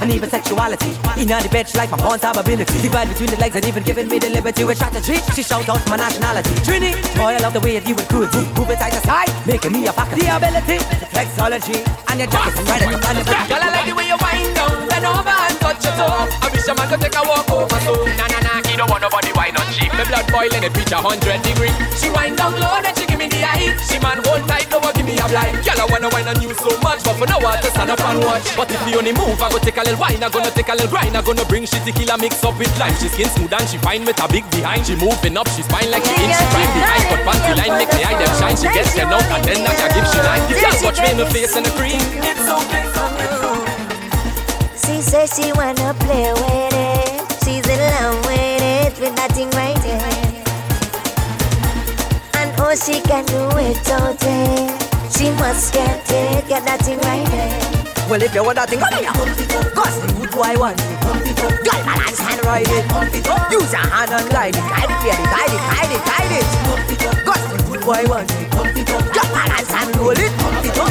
and 0.03 0.11
even 0.11 0.29
sexuality. 0.29 0.91
In 1.15 1.31
the 1.31 1.47
bitch 1.47 1.75
like 1.75 1.89
my 1.89 1.97
pawns 1.97 2.23
have 2.23 2.35
ability. 2.35 2.75
Divide 2.83 3.07
between 3.07 3.31
the 3.31 3.39
legs 3.39 3.55
and 3.55 3.65
even 3.65 3.83
giving 3.83 4.07
me 4.09 4.19
the 4.19 4.29
liberty 4.29 4.63
with 4.67 4.77
strategy. 4.77 5.15
She 5.31 5.41
shout 5.41 5.67
out 5.69 5.79
my 5.87 5.95
nationality. 5.95 6.51
Trini, 6.67 6.91
boy, 7.15 7.31
I 7.31 7.39
love 7.39 7.53
the 7.53 7.63
way 7.63 7.79
that 7.79 7.87
you 7.87 7.95
would 7.95 8.09
good. 8.11 8.27
Move 8.59 8.69
it 8.69 8.79
side 8.83 8.91
to 8.91 9.01
side, 9.07 9.31
making 9.47 9.71
me 9.71 9.87
a 9.87 9.93
pocket. 9.95 10.19
The 10.19 10.27
ability, 10.27 10.77
flexology, 11.07 11.79
and 12.11 12.19
your 12.19 12.27
jacket 12.27 12.59
and 12.59 12.67
ready. 12.67 12.85
Girl, 13.47 13.63
I 13.63 13.69
like 13.71 13.87
the 13.87 13.95
way 13.95 14.07
you 14.11 14.19
wind 14.19 14.51
down, 14.51 14.75
bend 14.91 15.07
over 15.07 15.23
and 15.23 15.57
touch 15.63 15.83
your 15.87 15.95
toe. 15.95 16.27
I 16.43 16.47
wish 16.51 16.67
a 16.67 16.75
man 16.75 16.87
could 16.91 16.99
take 16.99 17.15
a 17.15 17.23
walk 17.23 17.47
over 17.47 17.79
so. 17.87 17.95
Nah, 18.19 18.27
nah, 18.27 18.43
nah, 18.43 18.59
he 18.67 18.75
don't 18.75 18.91
want 18.91 19.07
nobody 19.07 19.31
wine 19.39 19.55
on 19.55 19.67
cheap. 19.71 19.91
My 19.95 20.03
blood 20.03 20.27
boiling, 20.27 20.67
it 20.67 20.75
reach 20.75 20.91
a 20.91 20.99
hundred 20.99 21.39
degree. 21.47 21.71
She 21.95 22.11
wind 22.11 22.35
down 22.35 22.59
low, 22.59 22.75
then 22.83 22.91
she 22.91 23.02
give 23.02 23.02
me 23.23 23.29
the 23.31 23.41
eye. 23.43 23.71
She 23.87 23.97
man 23.99 24.19
hold 24.23 24.43
tight, 24.47 24.67
don't 24.67 24.83
want 24.83 24.95
give 24.95 25.07
me 25.07 25.15
a 25.15 25.25
blind. 25.27 25.63
Girl, 25.63 25.79
I 25.79 25.85
wanna 25.87 26.09
wine 26.11 26.27
on 26.27 26.39
you 26.43 26.51
so 26.59 26.71
much, 26.83 27.03
but 27.03 27.15
for 27.15 27.27
now 27.27 27.39
I 27.39 27.59
just 27.63 27.75
stand 27.75 27.91
up 27.91 28.03
and 28.03 28.19
watch. 28.23 28.43
But 28.55 28.71
if 28.71 28.81
the 28.83 28.99
only 28.99 29.13
move, 29.15 29.39
I 29.39 29.47
go 29.49 29.59
take 29.59 29.77
a 29.79 29.83
little 29.83 29.99
wine, 29.99 30.19
I 30.19 30.27
gonna 30.29 30.51
take 30.51 30.67
a 30.67 30.75
little 30.75 30.91
grind, 30.91 31.15
I 31.15 31.21
gonna 31.21 31.45
bring 31.45 31.63
shitty 31.63 31.95
killer 31.95 32.17
mix 32.19 32.43
up 32.43 32.57
with 32.59 32.71
lime. 32.79 32.95
She 32.99 33.07
skin 33.07 33.29
smooth 33.31 33.53
and 33.53 33.67
she 33.69 33.77
fine 33.79 34.03
with 34.03 34.19
a 34.19 34.27
big 34.27 34.43
behind. 34.51 34.85
She 34.85 34.95
moving 34.99 35.37
up, 35.39 35.47
she 35.55 35.63
spine 35.63 35.89
like 35.89 36.03
she 36.03 36.15
in, 36.19 36.31
she 36.31 36.45
climb 36.51 36.71
behind. 36.75 37.03
But 37.07 37.21
panty 37.23 37.53
line 37.55 37.75
make 37.79 37.91
the 37.91 38.01
eye 38.03 38.17
them 38.19 38.33
shine. 38.39 38.57
She 38.59 38.67
gets 38.67 38.91
ten 38.93 39.07
out 39.07 39.23
and 39.23 39.43
then 39.47 39.63
I 39.63 39.73
can 39.79 39.89
give 39.95 40.07
she 40.11 40.19
nine. 40.19 40.43
The 40.49 40.55
girl 40.59 40.75
watch 40.83 40.99
me 40.99 41.09
in 41.11 41.17
the 41.17 41.27
face 41.31 41.55
and 41.55 41.65
the 41.65 41.73
cream. 41.79 42.03
It's 42.19 42.43
so 42.43 42.59
big, 42.67 42.87
so 42.91 43.05
She 44.83 44.95
says 45.01 45.31
she 45.35 45.51
wanna 45.55 45.95
play 46.03 46.27
with 46.33 46.75
it. 46.75 47.23
She's 47.43 47.67
in 47.67 47.79
love 47.79 48.23
with 48.25 48.63
it, 48.63 48.93
with 48.99 49.15
that 49.19 49.31
thing 49.35 49.51
right 49.51 49.82
Oh, 52.73 52.75
she 52.75 52.99
can 53.05 53.21
do 53.29 53.37
it 53.61 53.85
all 53.93 54.17
day. 54.17 54.65
She 55.13 55.29
must 55.37 55.77
get 55.77 56.09
it, 56.09 56.41
get 56.49 56.65
that 56.65 56.81
thing 56.81 56.97
right 57.05 57.21
there. 57.29 57.53
Well, 58.09 58.17
if 58.17 58.33
you 58.33 58.41
want 58.41 58.57
that 58.57 58.65
thing, 58.65 58.81
come 58.81 58.97
here. 58.97 59.13
Cause 59.77 60.01
the 60.01 60.09
good 60.17 60.33
boy 60.33 60.57
want 60.57 60.81
it. 60.81 60.89
Girl, 61.37 61.77
balance 61.85 62.17
and 62.17 62.41
ride 62.41 62.65
it. 62.65 62.81
Use 63.53 63.69
your 63.69 63.77
hand 63.77 64.09
and 64.09 64.25
glide 64.25 64.57
it. 64.57 64.65
Guide 64.65 64.89
it, 64.89 64.99
baby. 65.05 65.21
Guide 65.21 65.53
it, 65.53 65.61
guide 65.69 65.93
it, 65.93 66.01
guide 66.01 66.33
it. 66.33 66.49
Cause 67.21 67.45
the 67.45 67.61
good 67.61 67.81
boy 67.85 68.01
want 68.09 68.33
it. 68.33 68.49
Girl, 68.49 69.29
balance 69.29 69.69
and 69.69 69.93
roll 70.01 70.17
it. 70.17 70.33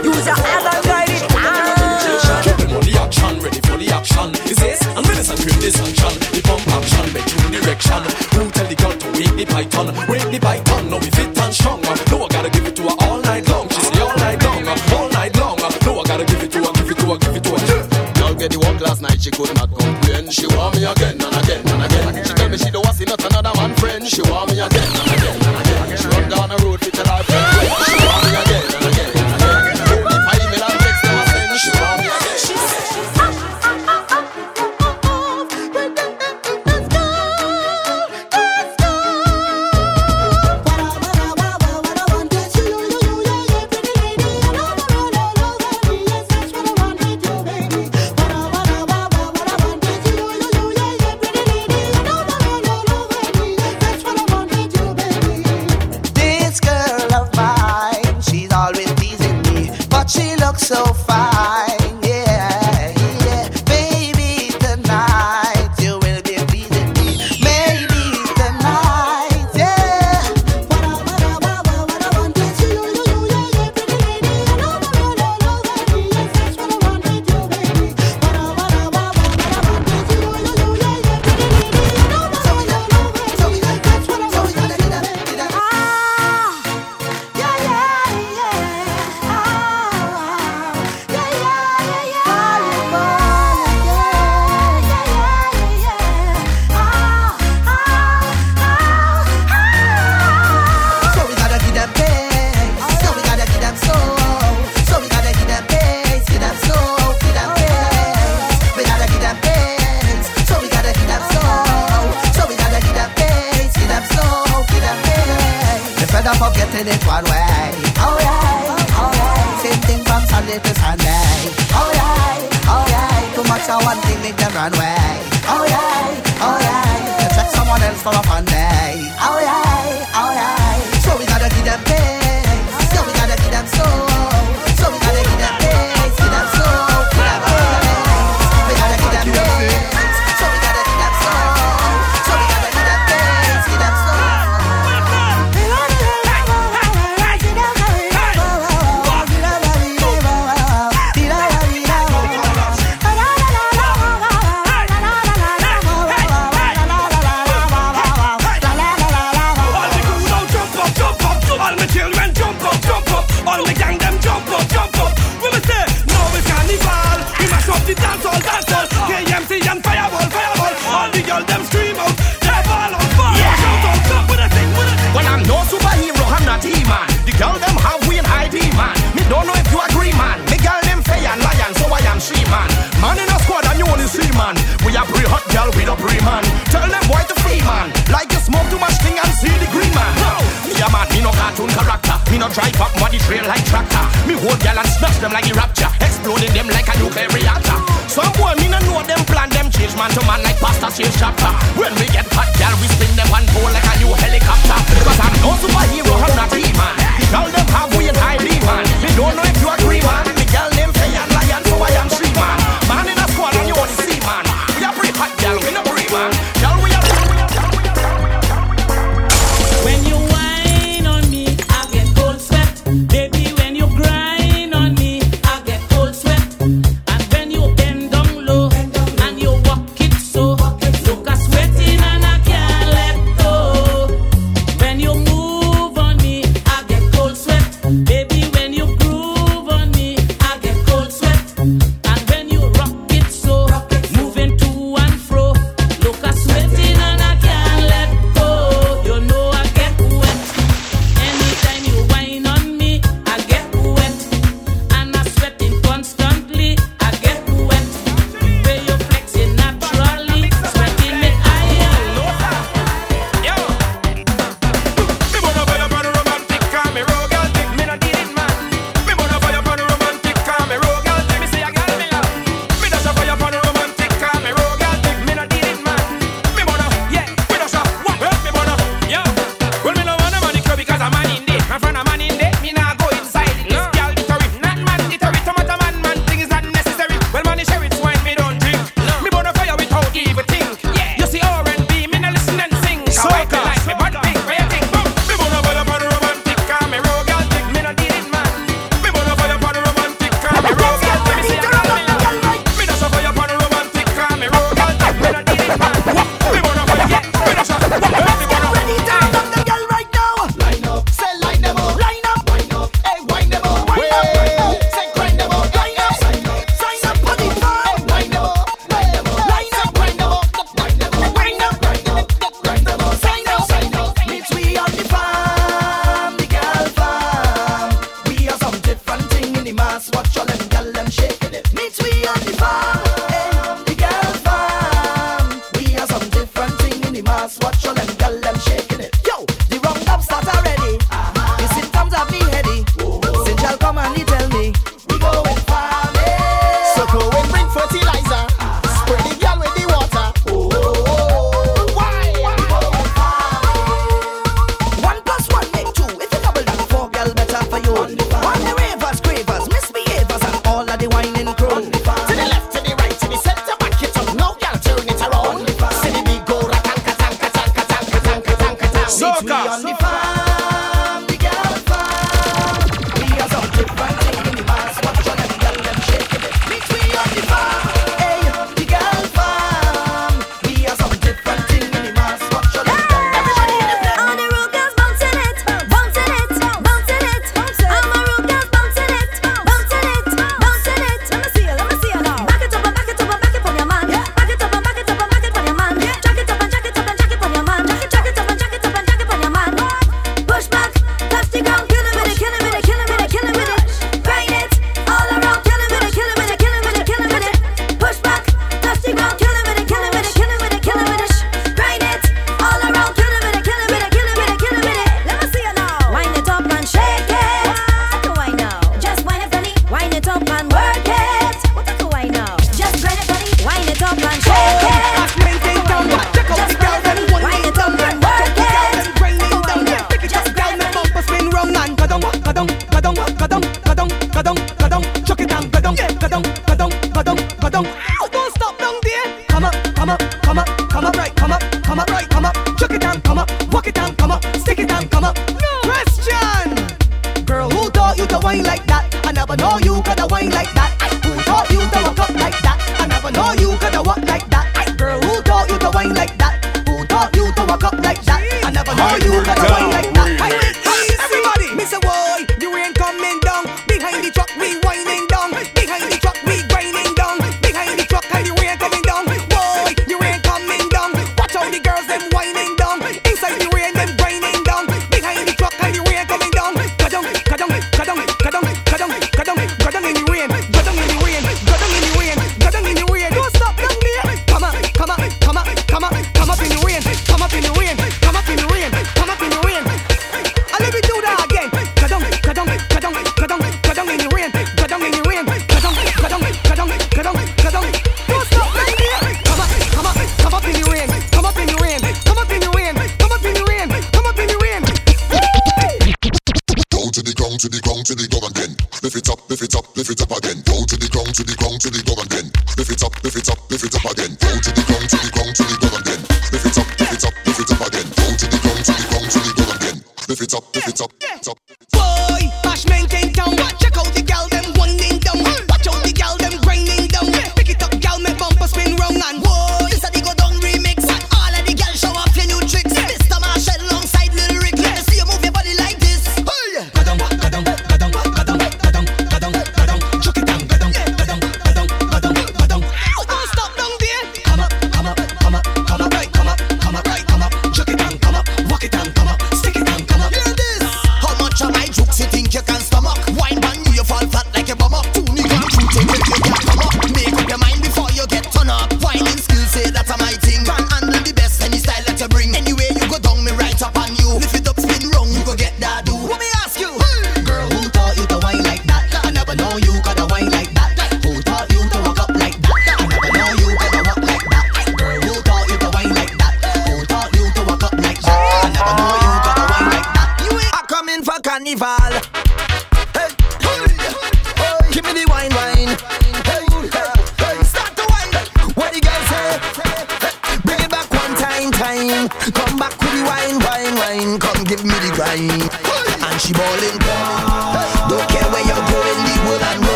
Use 0.00 0.24
your 0.24 0.32
hand 0.32 0.64
and 0.72 0.80
glide 0.80 1.12
it. 1.12 1.28
Ah. 1.36 2.40
Keeping 2.40 2.72
on 2.72 2.80
the 2.88 2.96
action, 3.04 3.36
ready 3.44 3.60
for 3.60 3.76
the 3.76 3.92
action. 3.92 4.32
Is 4.48 4.56
this 4.56 4.80
and 4.80 5.04
medicine 5.04 5.36
cream 5.44 5.60
this 5.60 5.76
action? 5.76 6.24
The 6.32 6.40
pump 6.40 6.64
action, 6.72 7.04
true 7.20 7.52
direction. 7.52 8.00
Who 8.32 8.48
tell 8.48 8.64
the 8.64 8.76
girl 8.80 8.95
wake 9.18 9.36
the 9.36 9.46
python? 9.46 9.86
Wake 10.08 10.28
the 10.30 10.38
python, 10.40 10.90
now 10.90 10.98
we 10.98 11.10
fit 11.10 11.38
and 11.38 11.54
strong. 11.54 11.80
No, 12.10 12.24
I 12.24 12.28
gotta 12.28 12.50
give 12.50 12.66
it 12.66 12.76
to 12.76 12.82
her 12.82 12.96
all 13.00 13.20
night 13.22 13.48
long. 13.48 13.68
She 13.68 13.80
say 13.80 14.00
all 14.00 14.16
night 14.16 14.42
long, 14.42 14.68
all 14.68 15.08
night 15.10 15.36
long. 15.36 15.56
No, 15.84 16.00
I 16.00 16.04
gotta 16.04 16.24
give 16.24 16.42
it 16.42 16.50
to 16.52 16.58
her, 16.58 16.72
give 16.72 16.90
it 16.90 16.98
to 16.98 17.06
her, 17.06 17.18
give 17.18 17.36
it 17.36 17.44
to 17.44 17.50
her. 17.56 18.12
Girl 18.20 18.34
get 18.34 18.50
the 18.52 18.58
work 18.58 18.80
last 18.80 19.02
night, 19.02 19.20
she 19.20 19.30
could 19.30 19.54
not 19.54 19.70
complain. 19.72 20.30
She 20.30 20.46
want 20.46 20.76
me 20.76 20.84
again 20.84 21.16
and 21.20 21.36
again 21.36 21.62
and 21.64 21.82
again. 21.84 22.24
She 22.24 22.34
tell 22.34 22.48
me 22.48 22.58
she 22.58 22.70
don't 22.70 22.84
want 22.84 22.96
see 22.96 23.04
not 23.04 23.24
another 23.24 23.52
man 23.56 23.74
friend. 23.76 24.06
She 24.06 24.22
want 24.22 24.50
me 24.50 24.60
again 24.60 24.75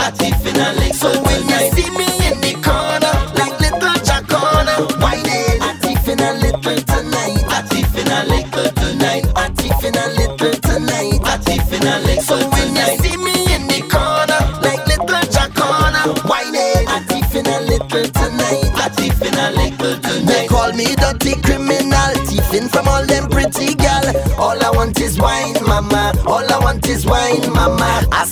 party 0.00 0.30
finna 0.42 0.74
lick 0.80 0.94
So 0.94 1.10
when 1.24 1.42
you 1.52 1.60
see 1.76 1.90
me 1.98 2.08
in 2.28 2.40
the 2.40 2.52
corner, 2.64 3.14
like 3.36 3.56
little 3.60 3.96
Jacona, 4.08 4.74
why 5.00 5.20
they 5.28 5.58
party 5.60 5.92
a 5.92 6.32
little 6.40 6.80
tonight? 6.88 7.44
Party 7.50 7.80
a 7.84 8.20
little 8.32 8.70
tonight. 8.80 9.24
Party 9.36 9.68
a 9.68 10.04
little 10.18 10.54
tonight. 10.66 11.20
Party 11.20 11.56
finna 11.68 11.94
lick 12.06 12.22
So 12.22 12.36
when 12.52 12.76
you 12.76 12.88
see 13.02 13.16
me 13.26 13.34
in 13.54 13.62
the 13.68 13.80
corner, 13.92 14.40
like 14.64 14.84
little 14.88 15.24
Jacona, 15.34 16.02
why 16.28 16.44
they 16.50 16.84
party 16.88 17.18
a 17.36 17.60
little 17.68 18.06
tonight? 18.18 18.72
Party 18.72 19.08
a 19.08 19.46
little 19.52 19.96
tonight. 20.00 20.26
They 20.26 20.46
call 20.48 20.72
me 20.72 20.94
dirty 20.96 21.34
criminal, 21.42 22.12
thieving 22.26 22.68
from 22.68 22.88
all 22.88 23.04
them 23.04 23.28
pretty 23.28 23.74
gal. 23.74 24.06
All 24.40 24.58
I 24.64 24.70
want 24.70 24.98
is 25.00 25.20
wine, 25.20 25.56
mama. 25.66 26.14
All 26.26 26.46
I 26.52 26.58
want 26.58 26.86
is 26.88 27.04
wine, 27.04 27.52
mama. 27.52 28.06
I 28.12 28.24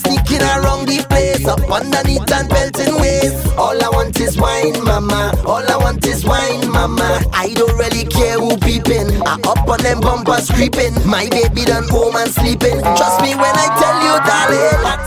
underneath 1.70 2.30
and 2.32 2.48
belting 2.48 2.94
wave. 3.00 3.32
All 3.58 3.76
I 3.76 3.88
want 3.90 4.18
is 4.20 4.36
wine, 4.38 4.82
mama. 4.84 5.32
All 5.46 5.64
I 5.64 5.76
want 5.76 6.04
is 6.06 6.24
wine, 6.24 6.68
mama. 6.70 7.22
I 7.32 7.54
don't 7.54 7.76
really 7.76 8.04
care 8.04 8.38
who 8.38 8.56
peeping. 8.58 9.22
I 9.26 9.38
up 9.46 9.68
on 9.68 9.80
them 9.82 10.00
bumpers 10.00 10.50
creeping. 10.50 10.94
My 11.06 11.28
baby 11.28 11.64
done 11.64 11.88
home 11.88 12.16
and 12.16 12.30
sleeping. 12.30 12.80
Trust 12.80 13.22
me 13.22 13.34
when 13.34 13.54
I 13.54 13.66
tell 13.80 13.96
you, 14.06 14.14
darling. 14.24 14.86
I'm 14.86 14.98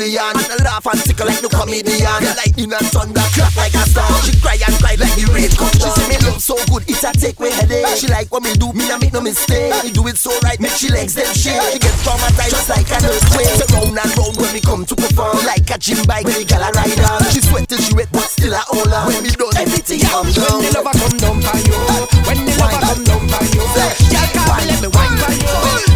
million. 0.00 0.32
And 0.32 0.48
I 0.48 0.56
laugh 0.64 0.86
and 0.88 1.00
tickle 1.04 1.28
like 1.28 1.42
no 1.44 1.52
comedian. 1.52 2.20
The 2.24 2.32
lightning 2.40 2.72
and 2.72 2.88
thunder 2.88 3.26
clap 3.36 3.52
like 3.60 3.76
a 3.76 3.84
song. 3.84 4.08
She 4.24 4.32
cry 4.40 4.56
and 4.56 4.76
cry 4.80 4.96
like 4.96 5.12
the 5.12 5.28
rain 5.28 5.52
come. 5.52 5.68
She 5.76 5.90
say 5.92 6.06
me 6.08 6.16
look 6.24 6.40
so 6.40 6.56
good, 6.72 6.88
it 6.88 7.04
a 7.04 7.12
take 7.12 7.36
me 7.36 7.52
headache. 7.52 7.84
She 8.00 8.08
like 8.08 8.32
what 8.32 8.40
me 8.40 8.56
do, 8.56 8.72
me 8.72 8.88
I 8.88 8.96
make 8.96 9.12
no 9.12 9.20
mistake. 9.20 9.76
Me 9.84 9.92
do 9.92 10.08
it 10.08 10.16
so 10.16 10.32
right, 10.40 10.56
make 10.56 10.72
she 10.72 10.88
legs 10.88 11.12
them 11.12 11.28
shake. 11.36 11.60
She 11.76 11.78
get 11.78 11.92
traumatized 12.00 12.56
just 12.56 12.72
like 12.72 12.88
an 12.88 13.04
earthquake. 13.04 13.52
So 13.60 13.66
round 13.76 14.00
and 14.00 14.12
round 14.16 14.36
when 14.40 14.50
me 14.56 14.60
come 14.64 14.88
to 14.88 14.94
perform, 14.96 15.44
like 15.44 15.68
a 15.68 15.76
gym 15.76 16.00
bike 16.08 16.24
when 16.24 16.40
the 16.40 16.48
gal 16.48 16.64
a 16.64 16.72
ride 16.72 17.00
on. 17.04 17.20
She 17.28 17.44
sweat 17.44 17.68
till 17.68 17.78
she 17.78 17.92
wet, 17.92 18.08
but 18.10 18.24
still 18.24 18.56
I 18.56 18.64
hold 18.72 18.88
on. 18.88 19.12
When 19.12 19.20
me 19.20 19.30
done 19.36 19.52
everything, 19.60 20.00
I'm 20.08 20.24
done. 20.32 20.64
When 20.64 20.72
the 20.72 20.80
lover 20.80 20.96
come 20.96 21.16
down 21.20 21.36
for 21.44 21.58
you, 21.60 21.76
when 22.24 22.38
the 22.48 22.52
lover 22.56 22.80
come 22.80 23.02
down 23.04 23.22
for 23.28 23.44
you, 23.52 23.64
y'all 24.08 24.28
can't 24.32 24.64
let 24.64 24.80
me 24.80 24.88
wine 24.88 25.16
for 25.20 25.32
you. 25.36 25.89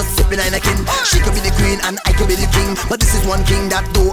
just. 0.00 0.86
She 1.04 1.18
could 1.20 1.34
be 1.34 1.40
the 1.40 1.52
queen 1.56 1.78
and 1.84 1.98
I 2.06 2.12
could 2.12 2.28
be 2.28 2.34
the 2.34 2.48
king, 2.52 2.76
but 2.88 3.00
this 3.00 3.14
is 3.14 3.26
one 3.26 3.44
king 3.44 3.68
that 3.68 3.84
do 3.92 4.09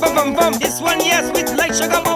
bum 0.00 0.14
bum 0.14 0.34
bum. 0.34 0.52
This 0.54 0.80
one 0.80 1.00
yes 1.00 1.30
with 1.32 1.56
light 1.56 1.74
sugar. 1.74 2.09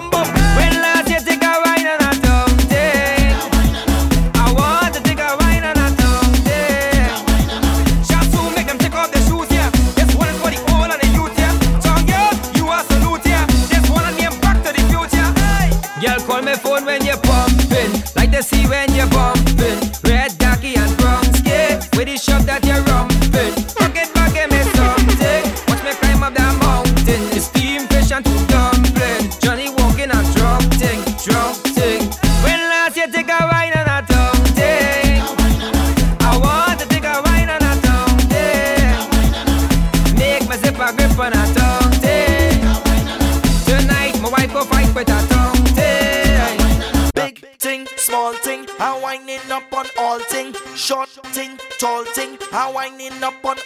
I'm 52.57 52.73
winding 52.73 53.21
up 53.25 53.45
on 53.45 53.57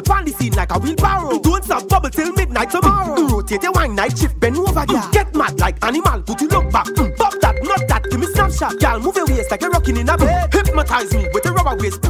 gal 0.00 0.16
pan 0.16 0.24
the 0.24 0.32
scene 0.32 0.52
like 0.52 0.74
a 0.74 0.78
wheelbarrow. 0.78 1.38
Don't 1.40 1.64
stop 1.64 1.88
bubble 1.88 2.10
till 2.10 2.32
midnight 2.32 2.70
tomorrow. 2.70 3.16
Mm, 3.16 3.30
rotate 3.30 3.62
your 3.62 3.72
wine 3.72 3.94
night 3.94 4.16
shift, 4.16 4.38
bend 4.40 4.56
over, 4.56 4.84
yeah. 4.88 5.02
Mm, 5.02 5.12
get 5.12 5.34
mad 5.34 5.58
like 5.58 5.84
animal, 5.84 6.22
put 6.22 6.40
your 6.40 6.50
look 6.50 6.72
back. 6.72 6.86
Mm, 6.86 7.16
pop 7.16 7.34
that, 7.40 7.56
not 7.62 7.88
that, 7.88 8.04
give 8.10 8.20
me 8.20 8.26
snapshot. 8.26 8.78
Girl, 8.80 9.00
move 9.00 9.16
your 9.16 9.26
waist 9.26 9.50
like 9.50 9.60
you're 9.60 9.70
rocking 9.70 9.96
in 9.96 10.08
a 10.08 10.16
bed. 10.16 10.52
Hypnotize 10.52 11.12
me 11.14 11.28
with 11.32 11.46
a 11.46 11.52
rubber 11.52 11.76
waist. 11.82 12.09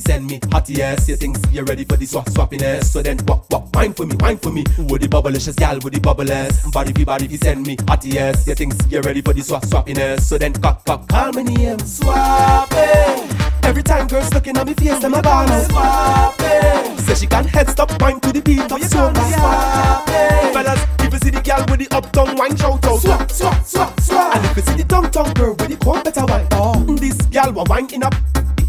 He 0.00 0.12
send 0.12 0.28
me 0.28 0.40
hot 0.50 0.66
yes, 0.70 1.10
you 1.10 1.16
think 1.16 1.36
you're 1.52 1.64
ready 1.66 1.84
for 1.84 1.94
this 1.94 2.12
swap 2.12 2.24
swappiness. 2.24 2.84
So 2.84 3.02
then 3.02 3.18
wop 3.26 3.44
wop, 3.50 3.68
wine 3.76 3.92
for 3.92 4.06
me, 4.06 4.16
wine 4.18 4.38
for 4.38 4.50
me. 4.50 4.64
With 4.88 5.02
the 5.02 5.08
bubblicious 5.08 5.56
gal, 5.56 5.78
with 5.80 5.92
the 5.92 6.00
bubbleless. 6.00 6.72
Body 6.72 6.94
be 6.94 7.04
body, 7.04 7.28
he 7.28 7.36
send 7.36 7.66
me 7.66 7.76
hot 7.86 8.02
yes, 8.06 8.46
you 8.46 8.54
think 8.54 8.72
you're 8.88 9.02
ready 9.02 9.20
for 9.20 9.34
this 9.34 9.48
swap 9.48 9.62
swappiness. 9.62 10.20
So 10.22 10.38
then 10.38 10.54
cock 10.54 10.86
cock, 10.86 11.06
call 11.06 11.34
me 11.34 11.42
name, 11.42 11.78
swapping. 11.80 13.28
Every 13.62 13.82
time 13.82 14.06
girls 14.06 14.32
looking 14.32 14.56
at 14.56 14.66
me 14.66 14.72
face, 14.72 15.00
them 15.00 15.12
a 15.12 15.20
ball 15.20 15.46
swapping. 15.46 16.96
Say 17.00 17.14
she 17.16 17.26
can't 17.26 17.46
head 17.46 17.68
stop 17.68 17.90
wine 18.00 18.20
to 18.20 18.32
the 18.32 18.40
beat 18.40 18.72
of 18.72 18.80
soca 18.80 19.22
swapping. 19.34 20.54
Fellas, 20.54 20.80
if 21.00 21.12
you 21.12 21.18
see 21.18 21.30
the 21.30 21.42
gal 21.42 21.60
with 21.68 21.80
the 21.80 21.94
up 21.94 22.10
tongue, 22.10 22.38
wine, 22.38 22.56
shout 22.56 22.82
out 22.86 23.00
swap 23.00 23.30
swap 23.30 23.66
swap 23.66 24.00
swap. 24.00 24.36
And 24.36 24.46
if 24.46 24.56
you 24.56 24.62
see 24.62 24.76
the 24.80 24.84
tongue 24.84 25.10
tongue 25.10 25.34
girl 25.34 25.50
with 25.50 25.68
the 25.68 25.76
cold 25.76 26.04
better 26.04 26.24
wine, 26.24 26.48
oh. 26.52 26.82
this 26.96 27.20
gal 27.26 27.52
will 27.52 27.66
wine 27.66 27.92
in 27.92 28.02
up, 28.02 28.14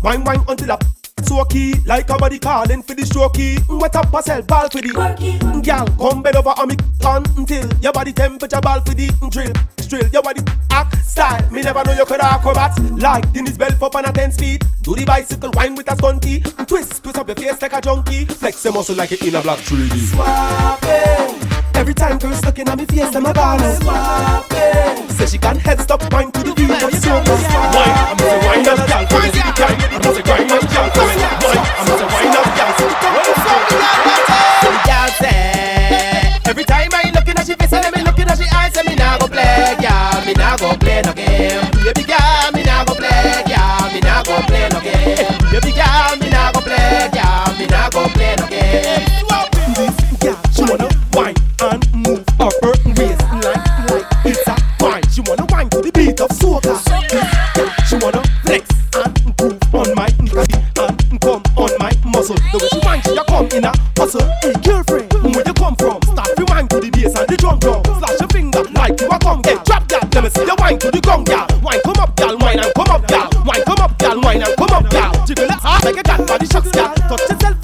wine 0.04 0.26
wine 0.26 0.44
until 0.50 0.74
up 0.74 0.84
a 1.22 1.24
Soaky, 1.24 1.86
like 1.86 2.10
a 2.10 2.18
body 2.18 2.40
calling 2.40 2.82
for 2.84 2.94
the 2.94 3.04
strokey. 3.04 3.60
Wet 3.80 3.96
up 3.96 4.14
herself, 4.14 4.48
ball 4.48 4.70
for 4.70 4.82
the 4.82 4.90
Girl, 5.64 5.88
come 5.98 6.22
bed 6.22 6.36
over 6.36 6.50
on 6.50 6.68
me 6.70 6.76
until 7.04 7.68
your 7.82 7.94
body 7.94 8.14
temperature 8.14 8.62
ball 8.62 8.82
for 8.82 8.94
the 8.94 9.08
drill. 9.30 9.54
Drill, 9.88 10.08
your 10.10 10.22
body 10.22 10.42
act 10.70 11.04
style. 11.06 11.52
Me 11.52 11.62
never 11.62 11.84
know 11.84 11.94
you 11.94 12.06
could 12.06 12.22
acrobat. 12.22 12.78
Like 12.98 13.32
Dennis 13.34 13.58
Bell 13.58 13.72
up 13.84 13.96
on 13.96 14.06
a 14.06 14.12
10 14.12 14.32
speed. 14.32 14.66
Do 14.82 14.96
the 14.96 15.06
bicycle 15.06 15.52
wine 15.54 15.76
with 15.76 15.92
a 15.92 15.96
stunty. 15.96 16.44
Twist, 16.68 17.04
twist 17.04 17.18
up 17.18 17.28
your 17.28 17.36
face 17.36 17.62
like 17.62 17.74
a 17.74 17.82
junkie. 17.82 18.26
Flex 18.26 18.64
your 18.64 18.74
muscle 18.74 18.96
like 18.96 19.12
it 19.12 19.22
in 19.24 19.36
a 19.36 19.42
black 19.42 19.60
3D. 19.60 20.14
Swapping. 20.14 21.71
Every 21.82 21.96
time 21.96 22.20
girls 22.20 22.46
looking 22.46 22.70
at 22.70 22.78
me 22.78 22.86
face, 22.86 23.10
them 23.10 23.26
a 23.26 23.34
ball. 23.34 23.58
Say 25.18 25.26
she 25.26 25.38
can 25.40 25.58
head 25.58 25.82
stop 25.82 26.02
wine 26.14 26.32
to 26.32 26.44
the 26.46 26.54
beat 26.54 26.70
of 26.70 26.94
soca. 26.94 27.34
Wine, 27.74 27.90
I'm 28.06 28.18
gonna 28.22 28.38
wind 28.46 28.68
up, 28.70 28.78
girl. 28.86 29.02
Come 29.10 29.26
and 29.26 29.34
see 29.34 29.42
the 29.42 29.50
time. 29.58 29.82
I'm 29.90 29.98
gonna 29.98 30.22
grind 30.22 30.52
up, 30.54 30.62
girl. 30.62 30.90
Come 30.94 31.10
and 31.10 31.18
wine. 31.42 31.58
I'm 31.82 31.86
gonna 31.90 32.06
wind 32.06 32.38
up, 32.38 32.46
girl. 32.54 32.72
See 32.78 32.86
the 32.86 32.94
time. 33.02 33.18
Girl 34.86 35.10
say, 35.18 36.38
every 36.46 36.66
time 36.66 36.94
I 36.94 37.10
looking 37.18 37.34
at 37.42 37.50
she 37.50 37.56
face 37.58 37.74
and 37.74 37.90
me 37.98 38.04
looking 38.06 38.30
at 38.30 38.38
she 38.38 38.46
eyes, 38.54 38.74
say 38.78 38.86
me 38.86 38.94
nah 38.94 39.18
go 39.18 39.26
play, 39.26 39.74
girl, 39.82 40.22
me 40.22 40.34
nah 40.38 40.54
go 40.62 40.78
play 40.78 41.02
no 41.02 41.14
game. 41.18 41.66
Baby 41.82 42.06
girl, 42.06 42.46
me 42.54 42.62
nah 42.62 42.86
go 42.86 42.94
play, 42.94 43.42
girl, 43.50 43.90
me 43.90 44.00
nah 44.06 44.22
go 44.22 44.38
play 44.46 44.70
no 44.70 44.80
game. 44.86 45.34
Baby 45.50 45.74
girl, 45.74 46.14
me 46.22 46.30
nah 46.30 46.54
go 46.54 46.62
play, 46.62 47.10
girl, 47.10 47.58
me 47.58 47.66
nah 47.66 47.90
go 47.90 48.06
play 48.14 48.38
no 48.38 48.46
game. 48.46 49.31
Of 56.22 56.30
soca. 56.30 56.78
She 57.88 57.96
wanna 57.98 58.22
flex 58.44 58.70
and 58.96 59.38
groove 59.38 59.74
on 59.74 59.96
my 59.96 60.10
body 60.30 60.56
and 60.78 61.22
come 61.22 61.44
on 61.58 61.72
my 61.80 61.92
muscle. 62.06 62.36
The 62.52 62.58
way 62.62 62.70
she 62.70 62.80
wine, 62.86 63.02
she 63.02 63.18
come 63.28 63.48
in 63.58 63.66
a 63.66 63.74
hustle. 63.98 64.22
Hey 64.42 64.54
girlfriend, 64.62 65.12
where 65.34 65.46
you 65.46 65.54
come 65.54 65.76
from? 65.76 66.02
Start 66.04 66.30
to 66.38 66.46
wine 66.46 66.68
to 66.70 66.80
the 66.80 66.90
bass 66.92 67.16
and 67.18 67.28
the 67.28 67.38
drum 67.38 67.60
drum. 67.60 67.84
Flash 67.84 68.20
your 68.20 68.30
finger 68.30 68.64
like 68.74 69.00
you 69.02 69.08
a 69.10 69.18
come 69.20 69.42
girl. 69.42 69.64
Drop 69.66 69.88
girl, 69.88 70.06
let 70.14 70.24
me 70.24 70.30
see 70.30 70.46
you 70.46 70.56
wine 70.60 70.78
to 70.80 70.92
the 70.92 71.02
gong 71.02 71.24
girl. 71.24 71.48
Wine 71.64 71.82
come 71.84 72.00
up 72.00 72.16
girl, 72.16 72.38
wine 72.38 72.60
and 72.60 72.74
come 72.76 72.92
up 72.92 73.08
girl. 73.08 73.30
Wine 73.46 73.64
come 73.66 73.82
up 73.82 73.98
girl, 73.98 74.22
wine 74.22 74.42
and 74.44 74.56
come 74.58 74.74
up 74.78 74.90
girl. 74.92 75.12
Jiggle 75.26 75.46
it 75.46 75.52
hard 75.52 75.84
like 75.86 75.98
a 75.98 76.04
cat 76.04 76.28
body 76.28 76.46
shocks 76.46 76.72
girl. 76.72 76.94
Touch 77.10 77.30
yourself 77.30 77.61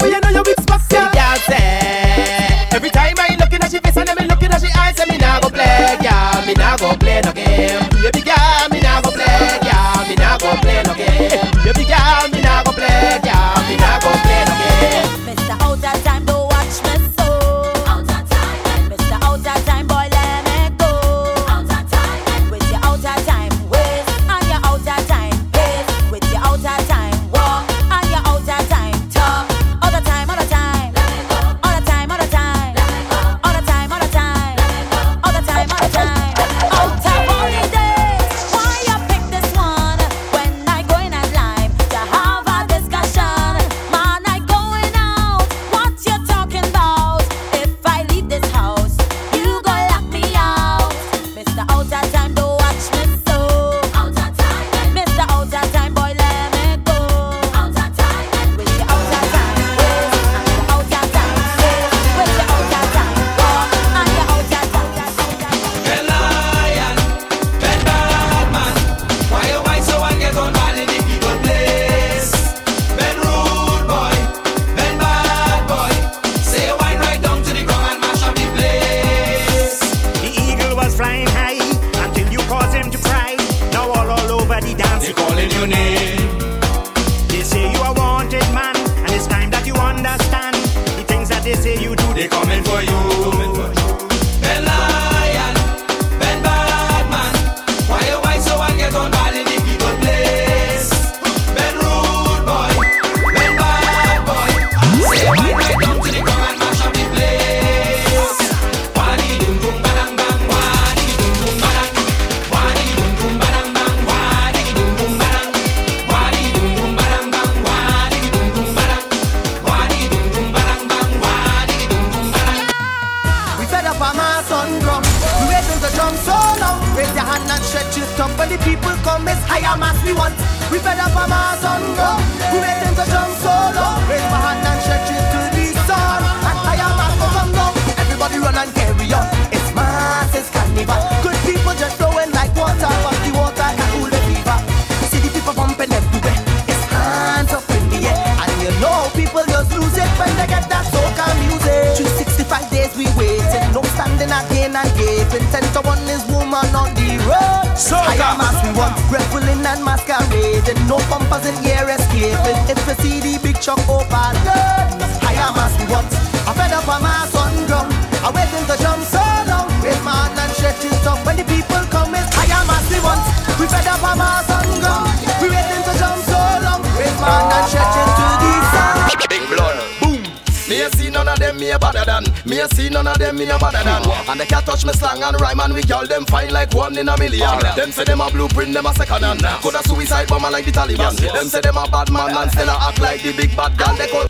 like 190.58 190.66
the 190.66 190.72
Taliban. 190.72 191.14
Them 191.32 191.46
say 191.46 191.60
them 191.60 191.76
a 191.76 191.86
bad 191.88 192.10
man 192.10 192.36
and 192.36 192.50
still 192.50 192.68
a 192.68 192.76
act 192.90 193.00
like 193.00 193.22
the 193.22 193.32
big 193.32 193.54
bad 193.56 193.78
gal. 193.78 193.94
They 193.94 194.08
call 194.08 194.26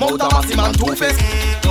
Mount 0.00 0.22
a 0.22 0.28
massive 0.30 0.56
man 0.56 0.72
two 0.72 0.94
face. 0.96 1.18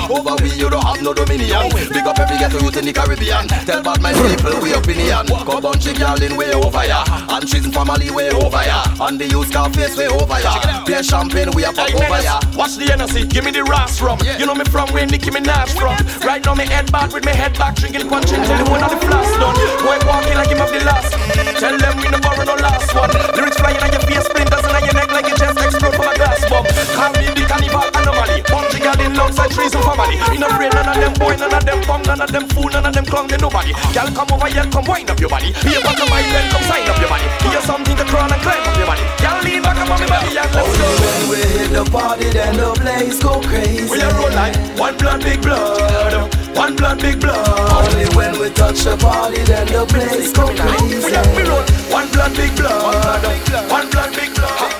Over 0.07 0.35
we 0.43 0.53
you 0.53 0.69
don't 0.69 0.83
have 0.85 1.01
no 1.01 1.13
dominion. 1.13 1.71
Big 1.89 2.05
up 2.05 2.19
every 2.19 2.37
ghetto 2.37 2.59
youth 2.59 2.77
in 2.77 2.85
the 2.85 2.93
Caribbean. 2.93 3.47
Tell 3.65 3.81
bad 3.81 4.01
my 4.01 4.13
people 4.13 4.53
we 4.61 4.73
opinion. 4.73 5.25
Go 5.47 5.59
bunch 5.59 5.87
of 5.87 5.97
girl 5.97 6.21
in 6.21 6.37
way 6.37 6.53
over 6.53 6.85
ya, 6.85 7.01
and 7.07 7.49
she's 7.49 7.65
family 7.73 8.11
way 8.11 8.29
over 8.29 8.63
ya, 8.67 8.85
and 9.01 9.17
the 9.17 9.25
youth 9.25 9.51
car 9.51 9.71
face 9.73 9.97
way 9.97 10.07
over 10.07 10.39
ya. 10.43 10.83
Play 10.85 11.01
champagne 11.01 11.49
we 11.55 11.63
a 11.65 11.71
pop 11.73 11.89
over 11.89 12.21
ya. 12.21 12.37
Watch 12.53 12.77
the 12.77 12.85
NSC, 12.93 13.27
give 13.31 13.45
me 13.45 13.51
the 13.51 13.63
Ross 13.63 13.99
rum. 14.01 14.19
You 14.37 14.45
know 14.45 14.55
me 14.55 14.65
from 14.65 14.91
where 14.93 15.07
Nicki 15.07 15.31
Minaj 15.31 15.73
from. 15.73 15.97
Right 16.21 16.43
now 16.45 16.53
me 16.53 16.67
head 16.67 16.91
back 16.91 17.13
with 17.13 17.25
me 17.25 17.31
head 17.31 17.57
back, 17.57 17.75
drinking 17.75 18.07
punch 18.07 18.29
tell 18.29 18.45
the 18.45 18.69
one 18.69 18.83
of 18.83 18.91
the 18.91 18.99
flash 19.07 19.31
done. 19.41 19.55
Boy 19.81 19.97
walking 20.05 20.35
like 20.35 20.49
him 20.51 20.59
have 20.59 20.69
the 20.69 20.85
last. 20.85 21.36
Tell 21.57 21.73
them 21.73 21.97
we 21.97 22.07
no 22.13 22.19
borrow 22.21 22.45
no 22.45 22.55
last 22.61 22.93
one. 22.93 23.09
Lyrics 23.33 23.57
flying 23.57 23.81
on 23.81 23.89
your 23.89 24.03
face, 24.05 24.25
splinters 24.29 24.61
in 24.61 24.83
your 24.85 24.93
neck 24.93 25.09
like 25.09 25.25
your 25.25 25.37
chest 25.41 25.57
explode 25.57 25.95
from 25.97 26.05
a 26.05 26.13
glass 26.13 26.41
bomb. 26.45 26.65
Call 26.93 27.09
me 27.17 27.33
the 27.33 27.43
carnival 27.49 27.81
anomaly. 27.97 28.45
Of 28.45 28.77
girl 28.77 29.01
in 29.01 29.11
alongside 29.17 29.51
trees 29.51 29.73
and 29.73 29.83
family. 29.83 30.21
In 30.37 30.45
a 30.45 30.49
brain, 30.53 30.69
none 30.69 30.85
of 30.85 30.97
them 31.01 31.13
boy, 31.17 31.33
none 31.33 31.53
of 31.53 31.65
them 31.65 31.81
bum, 31.89 32.01
none 32.05 32.21
of 32.21 32.29
them 32.31 32.45
fool, 32.53 32.69
none 32.69 32.85
of 32.85 32.93
them 32.93 33.05
clown, 33.05 33.27
they 33.27 33.37
nobody. 33.41 33.73
Girl 33.89 34.09
come 34.13 34.29
over 34.31 34.47
here, 34.47 34.69
come 34.69 34.85
wind 34.85 35.09
up 35.09 35.19
your 35.19 35.29
body. 35.33 35.49
Be 35.65 35.73
a 35.73 35.81
bottom 35.81 36.07
mind, 36.13 36.29
then 36.29 36.45
come 36.53 36.63
sign 36.69 36.85
up 36.85 36.97
your 37.01 37.09
body. 37.09 37.25
You 37.41 37.61
something 37.65 37.97
to 37.97 38.05
crawl 38.05 38.29
and 38.29 38.41
climb 38.45 38.61
up 38.61 38.77
your 38.77 38.87
body. 38.87 39.03
Girl 39.17 39.37
lean 39.41 39.61
back 39.65 39.81
up 39.81 39.89
on 39.89 39.97
me 39.97 40.07
body 40.07 40.37
and 40.37 40.53
let's 40.53 40.77
go. 40.77 40.93
When 40.93 41.21
we 41.33 41.41
hit 41.41 41.69
the 41.73 41.83
party, 41.89 42.29
then 42.29 42.53
the 42.53 42.69
place 42.77 43.17
go 43.17 43.41
crazy. 43.41 43.89
We 43.89 43.97
a 43.97 44.09
roll 44.13 44.29
like 44.37 44.55
one 44.77 44.95
blood, 44.97 45.25
big 45.25 45.41
blood. 45.41 46.36
One 46.57 46.75
blood, 46.75 46.99
big 46.99 47.19
blood. 47.21 47.47
Only 47.87 48.05
when 48.15 48.39
we 48.39 48.49
touch 48.49 48.83
the 48.83 48.97
party, 48.97 49.43
then 49.43 49.67
the 49.67 49.85
place 49.85 50.33
go 50.33 50.47
crazy. 50.47 50.97
We 51.05 51.13
a 51.13 51.21
we 51.35 51.43
roll 51.47 51.63
one 51.93 52.09
blood, 52.11 52.35
big 52.35 52.55
blood. 52.55 53.23
One 53.69 53.89
blood, 53.91 54.15
big 54.15 54.33
blood. 54.33 54.76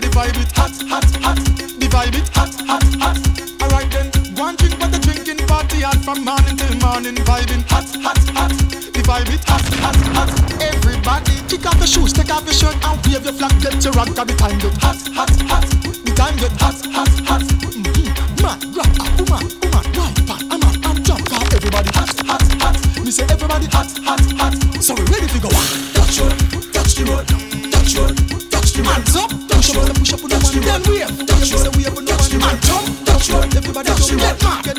The 0.00 0.08
vibe 0.08 0.40
it 0.40 0.52
hot, 0.56 0.72
hot, 0.88 1.04
hot. 1.20 1.36
The 1.36 1.86
vibe 1.92 2.16
it 2.16 2.28
hot, 2.32 2.54
hot, 2.64 2.84
hot. 2.96 3.18
Alright 3.60 3.90
then, 3.92 4.08
one 4.34 4.56
drink 4.56 4.78
but 4.80 4.90
the 4.92 4.98
drinking 4.98 5.46
party 5.46 5.84
hot 5.84 6.00
from 6.00 6.24
morning 6.24 6.56
till 6.56 6.74
morning. 6.80 7.16
Vibing 7.28 7.64
hot, 7.68 7.88
hot, 8.00 8.20
hot. 8.32 8.52
The 8.96 9.02
vibe 9.04 9.28
it 9.28 9.44
hot, 9.44 9.64
hot, 9.84 10.00
hot. 10.16 10.30
Everybody, 10.60 11.36
kick 11.48 11.66
off 11.66 11.76
your 11.76 11.86
shoes, 11.86 12.12
take 12.12 12.32
off 12.32 12.44
your 12.44 12.56
shirt 12.56 12.76
and 12.80 12.96
wave 13.04 13.24
your 13.24 13.36
flag. 13.36 13.52
Get 13.60 13.84
your 13.84 13.92
rock, 13.92 14.08
the 14.08 14.34
time 14.40 14.58
get 14.58 14.74
hot, 14.80 15.00
hot, 15.12 15.32
hot. 15.44 15.66
The 15.68 16.12
time 16.16 16.36
get 16.40 16.54
hot, 16.56 16.80
hot, 16.96 17.12
hot. 17.28 17.42
Mm-hmm. 17.44 18.40
Man, 18.40 18.58
rock, 18.72 18.92
ah, 19.00 19.10
woman, 19.20 19.44
woman, 19.60 19.84
right, 20.00 20.16
pan, 20.24 20.40
a 20.48 20.56
man, 20.56 20.76
and. 20.80 21.00
Cause 21.28 21.54
everybody 21.54 21.90
hot, 21.92 22.12
hot, 22.24 22.44
hot. 22.62 22.76
Me 23.04 23.10
say 23.10 23.24
everybody 23.28 23.66
hot, 23.68 23.90
hot, 24.00 24.24
hot. 24.40 24.54
So 24.80 24.94
we 24.94 25.04
ready 25.12 25.28
to 25.28 25.40
go. 25.40 25.79
fuck. 34.40 34.69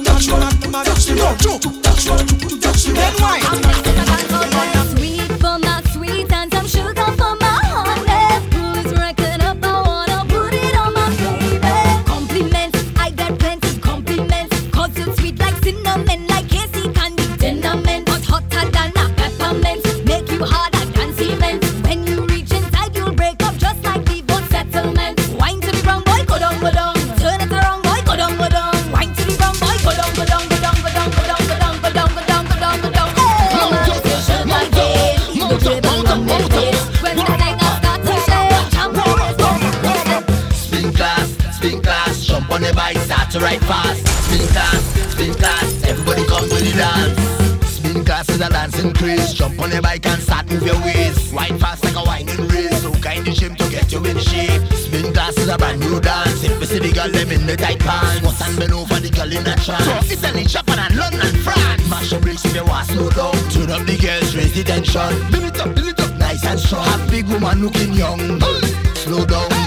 Tension. 64.84 65.32
Build 65.32 65.44
it 65.44 65.60
up, 65.60 65.76
build 65.76 65.88
it 65.88 66.00
up, 66.00 66.18
nice 66.18 66.46
and 66.46 66.60
strong. 66.60 66.84
Have 66.86 67.10
big 67.10 67.28
woman 67.28 67.62
looking 67.64 67.94
young. 67.94 68.20
Slow 68.96 69.26
down, 69.26 69.61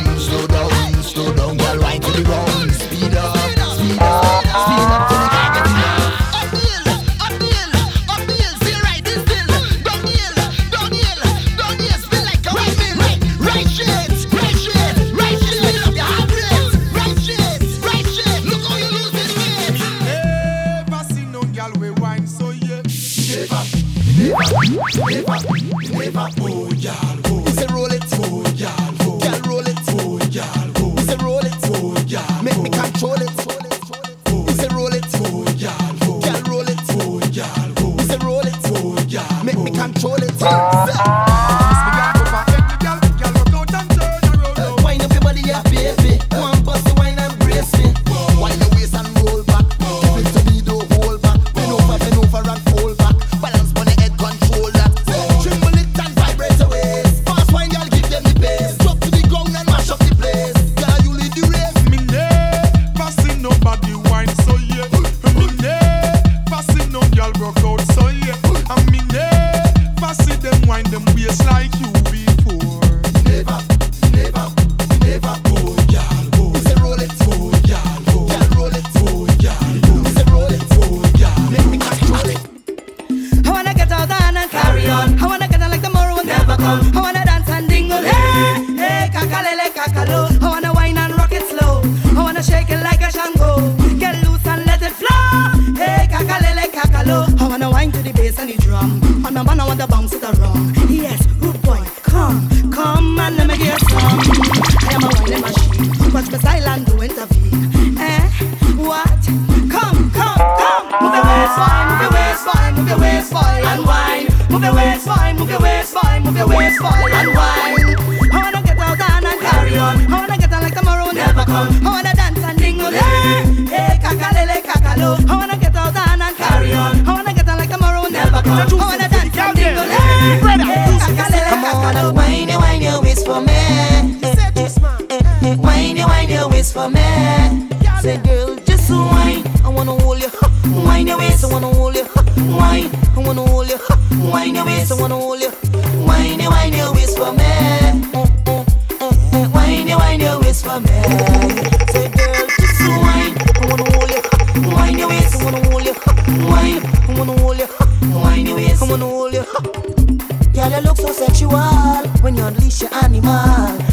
unleash 162.55 162.83
your 162.83 162.95
animal 162.95 163.31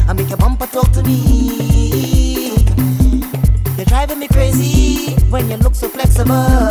and 0.08 0.18
make 0.18 0.30
your 0.30 0.38
bumper 0.38 0.68
talk 0.68 0.92
to 0.92 1.04
me. 1.04 2.54
You're 3.78 3.86
driving 3.86 4.20
me 4.20 4.28
crazy 4.28 5.16
when 5.30 5.50
you 5.50 5.58
look 5.58 5.76
so 5.76 5.90
flexible. 5.90 6.70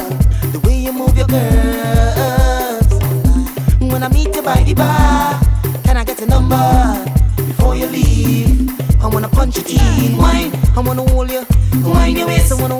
The 0.52 0.60
way 0.64 0.78
you 0.78 0.92
move 0.92 1.16
your 1.16 1.26
curves. 1.26 2.88
When 3.80 4.02
I 4.02 4.08
meet 4.08 4.34
you 4.34 4.42
by 4.42 4.62
the 4.62 4.74
bar, 4.74 5.40
can 5.84 5.96
I 5.96 6.04
get 6.04 6.20
a 6.22 6.26
number 6.26 7.04
before 7.36 7.74
you 7.74 7.86
leave? 7.86 8.70
I 9.02 9.06
wanna 9.06 9.28
punch 9.28 9.56
your 9.56 9.64
teeth, 9.64 10.16
wine. 10.18 10.52
I 10.76 10.80
wanna 10.80 11.08
hold 11.10 11.30
you, 11.30 11.44
wine 11.84 12.16
your 12.16 12.26
waist. 12.28 12.52
I 12.52 12.60
wanna 12.60 12.79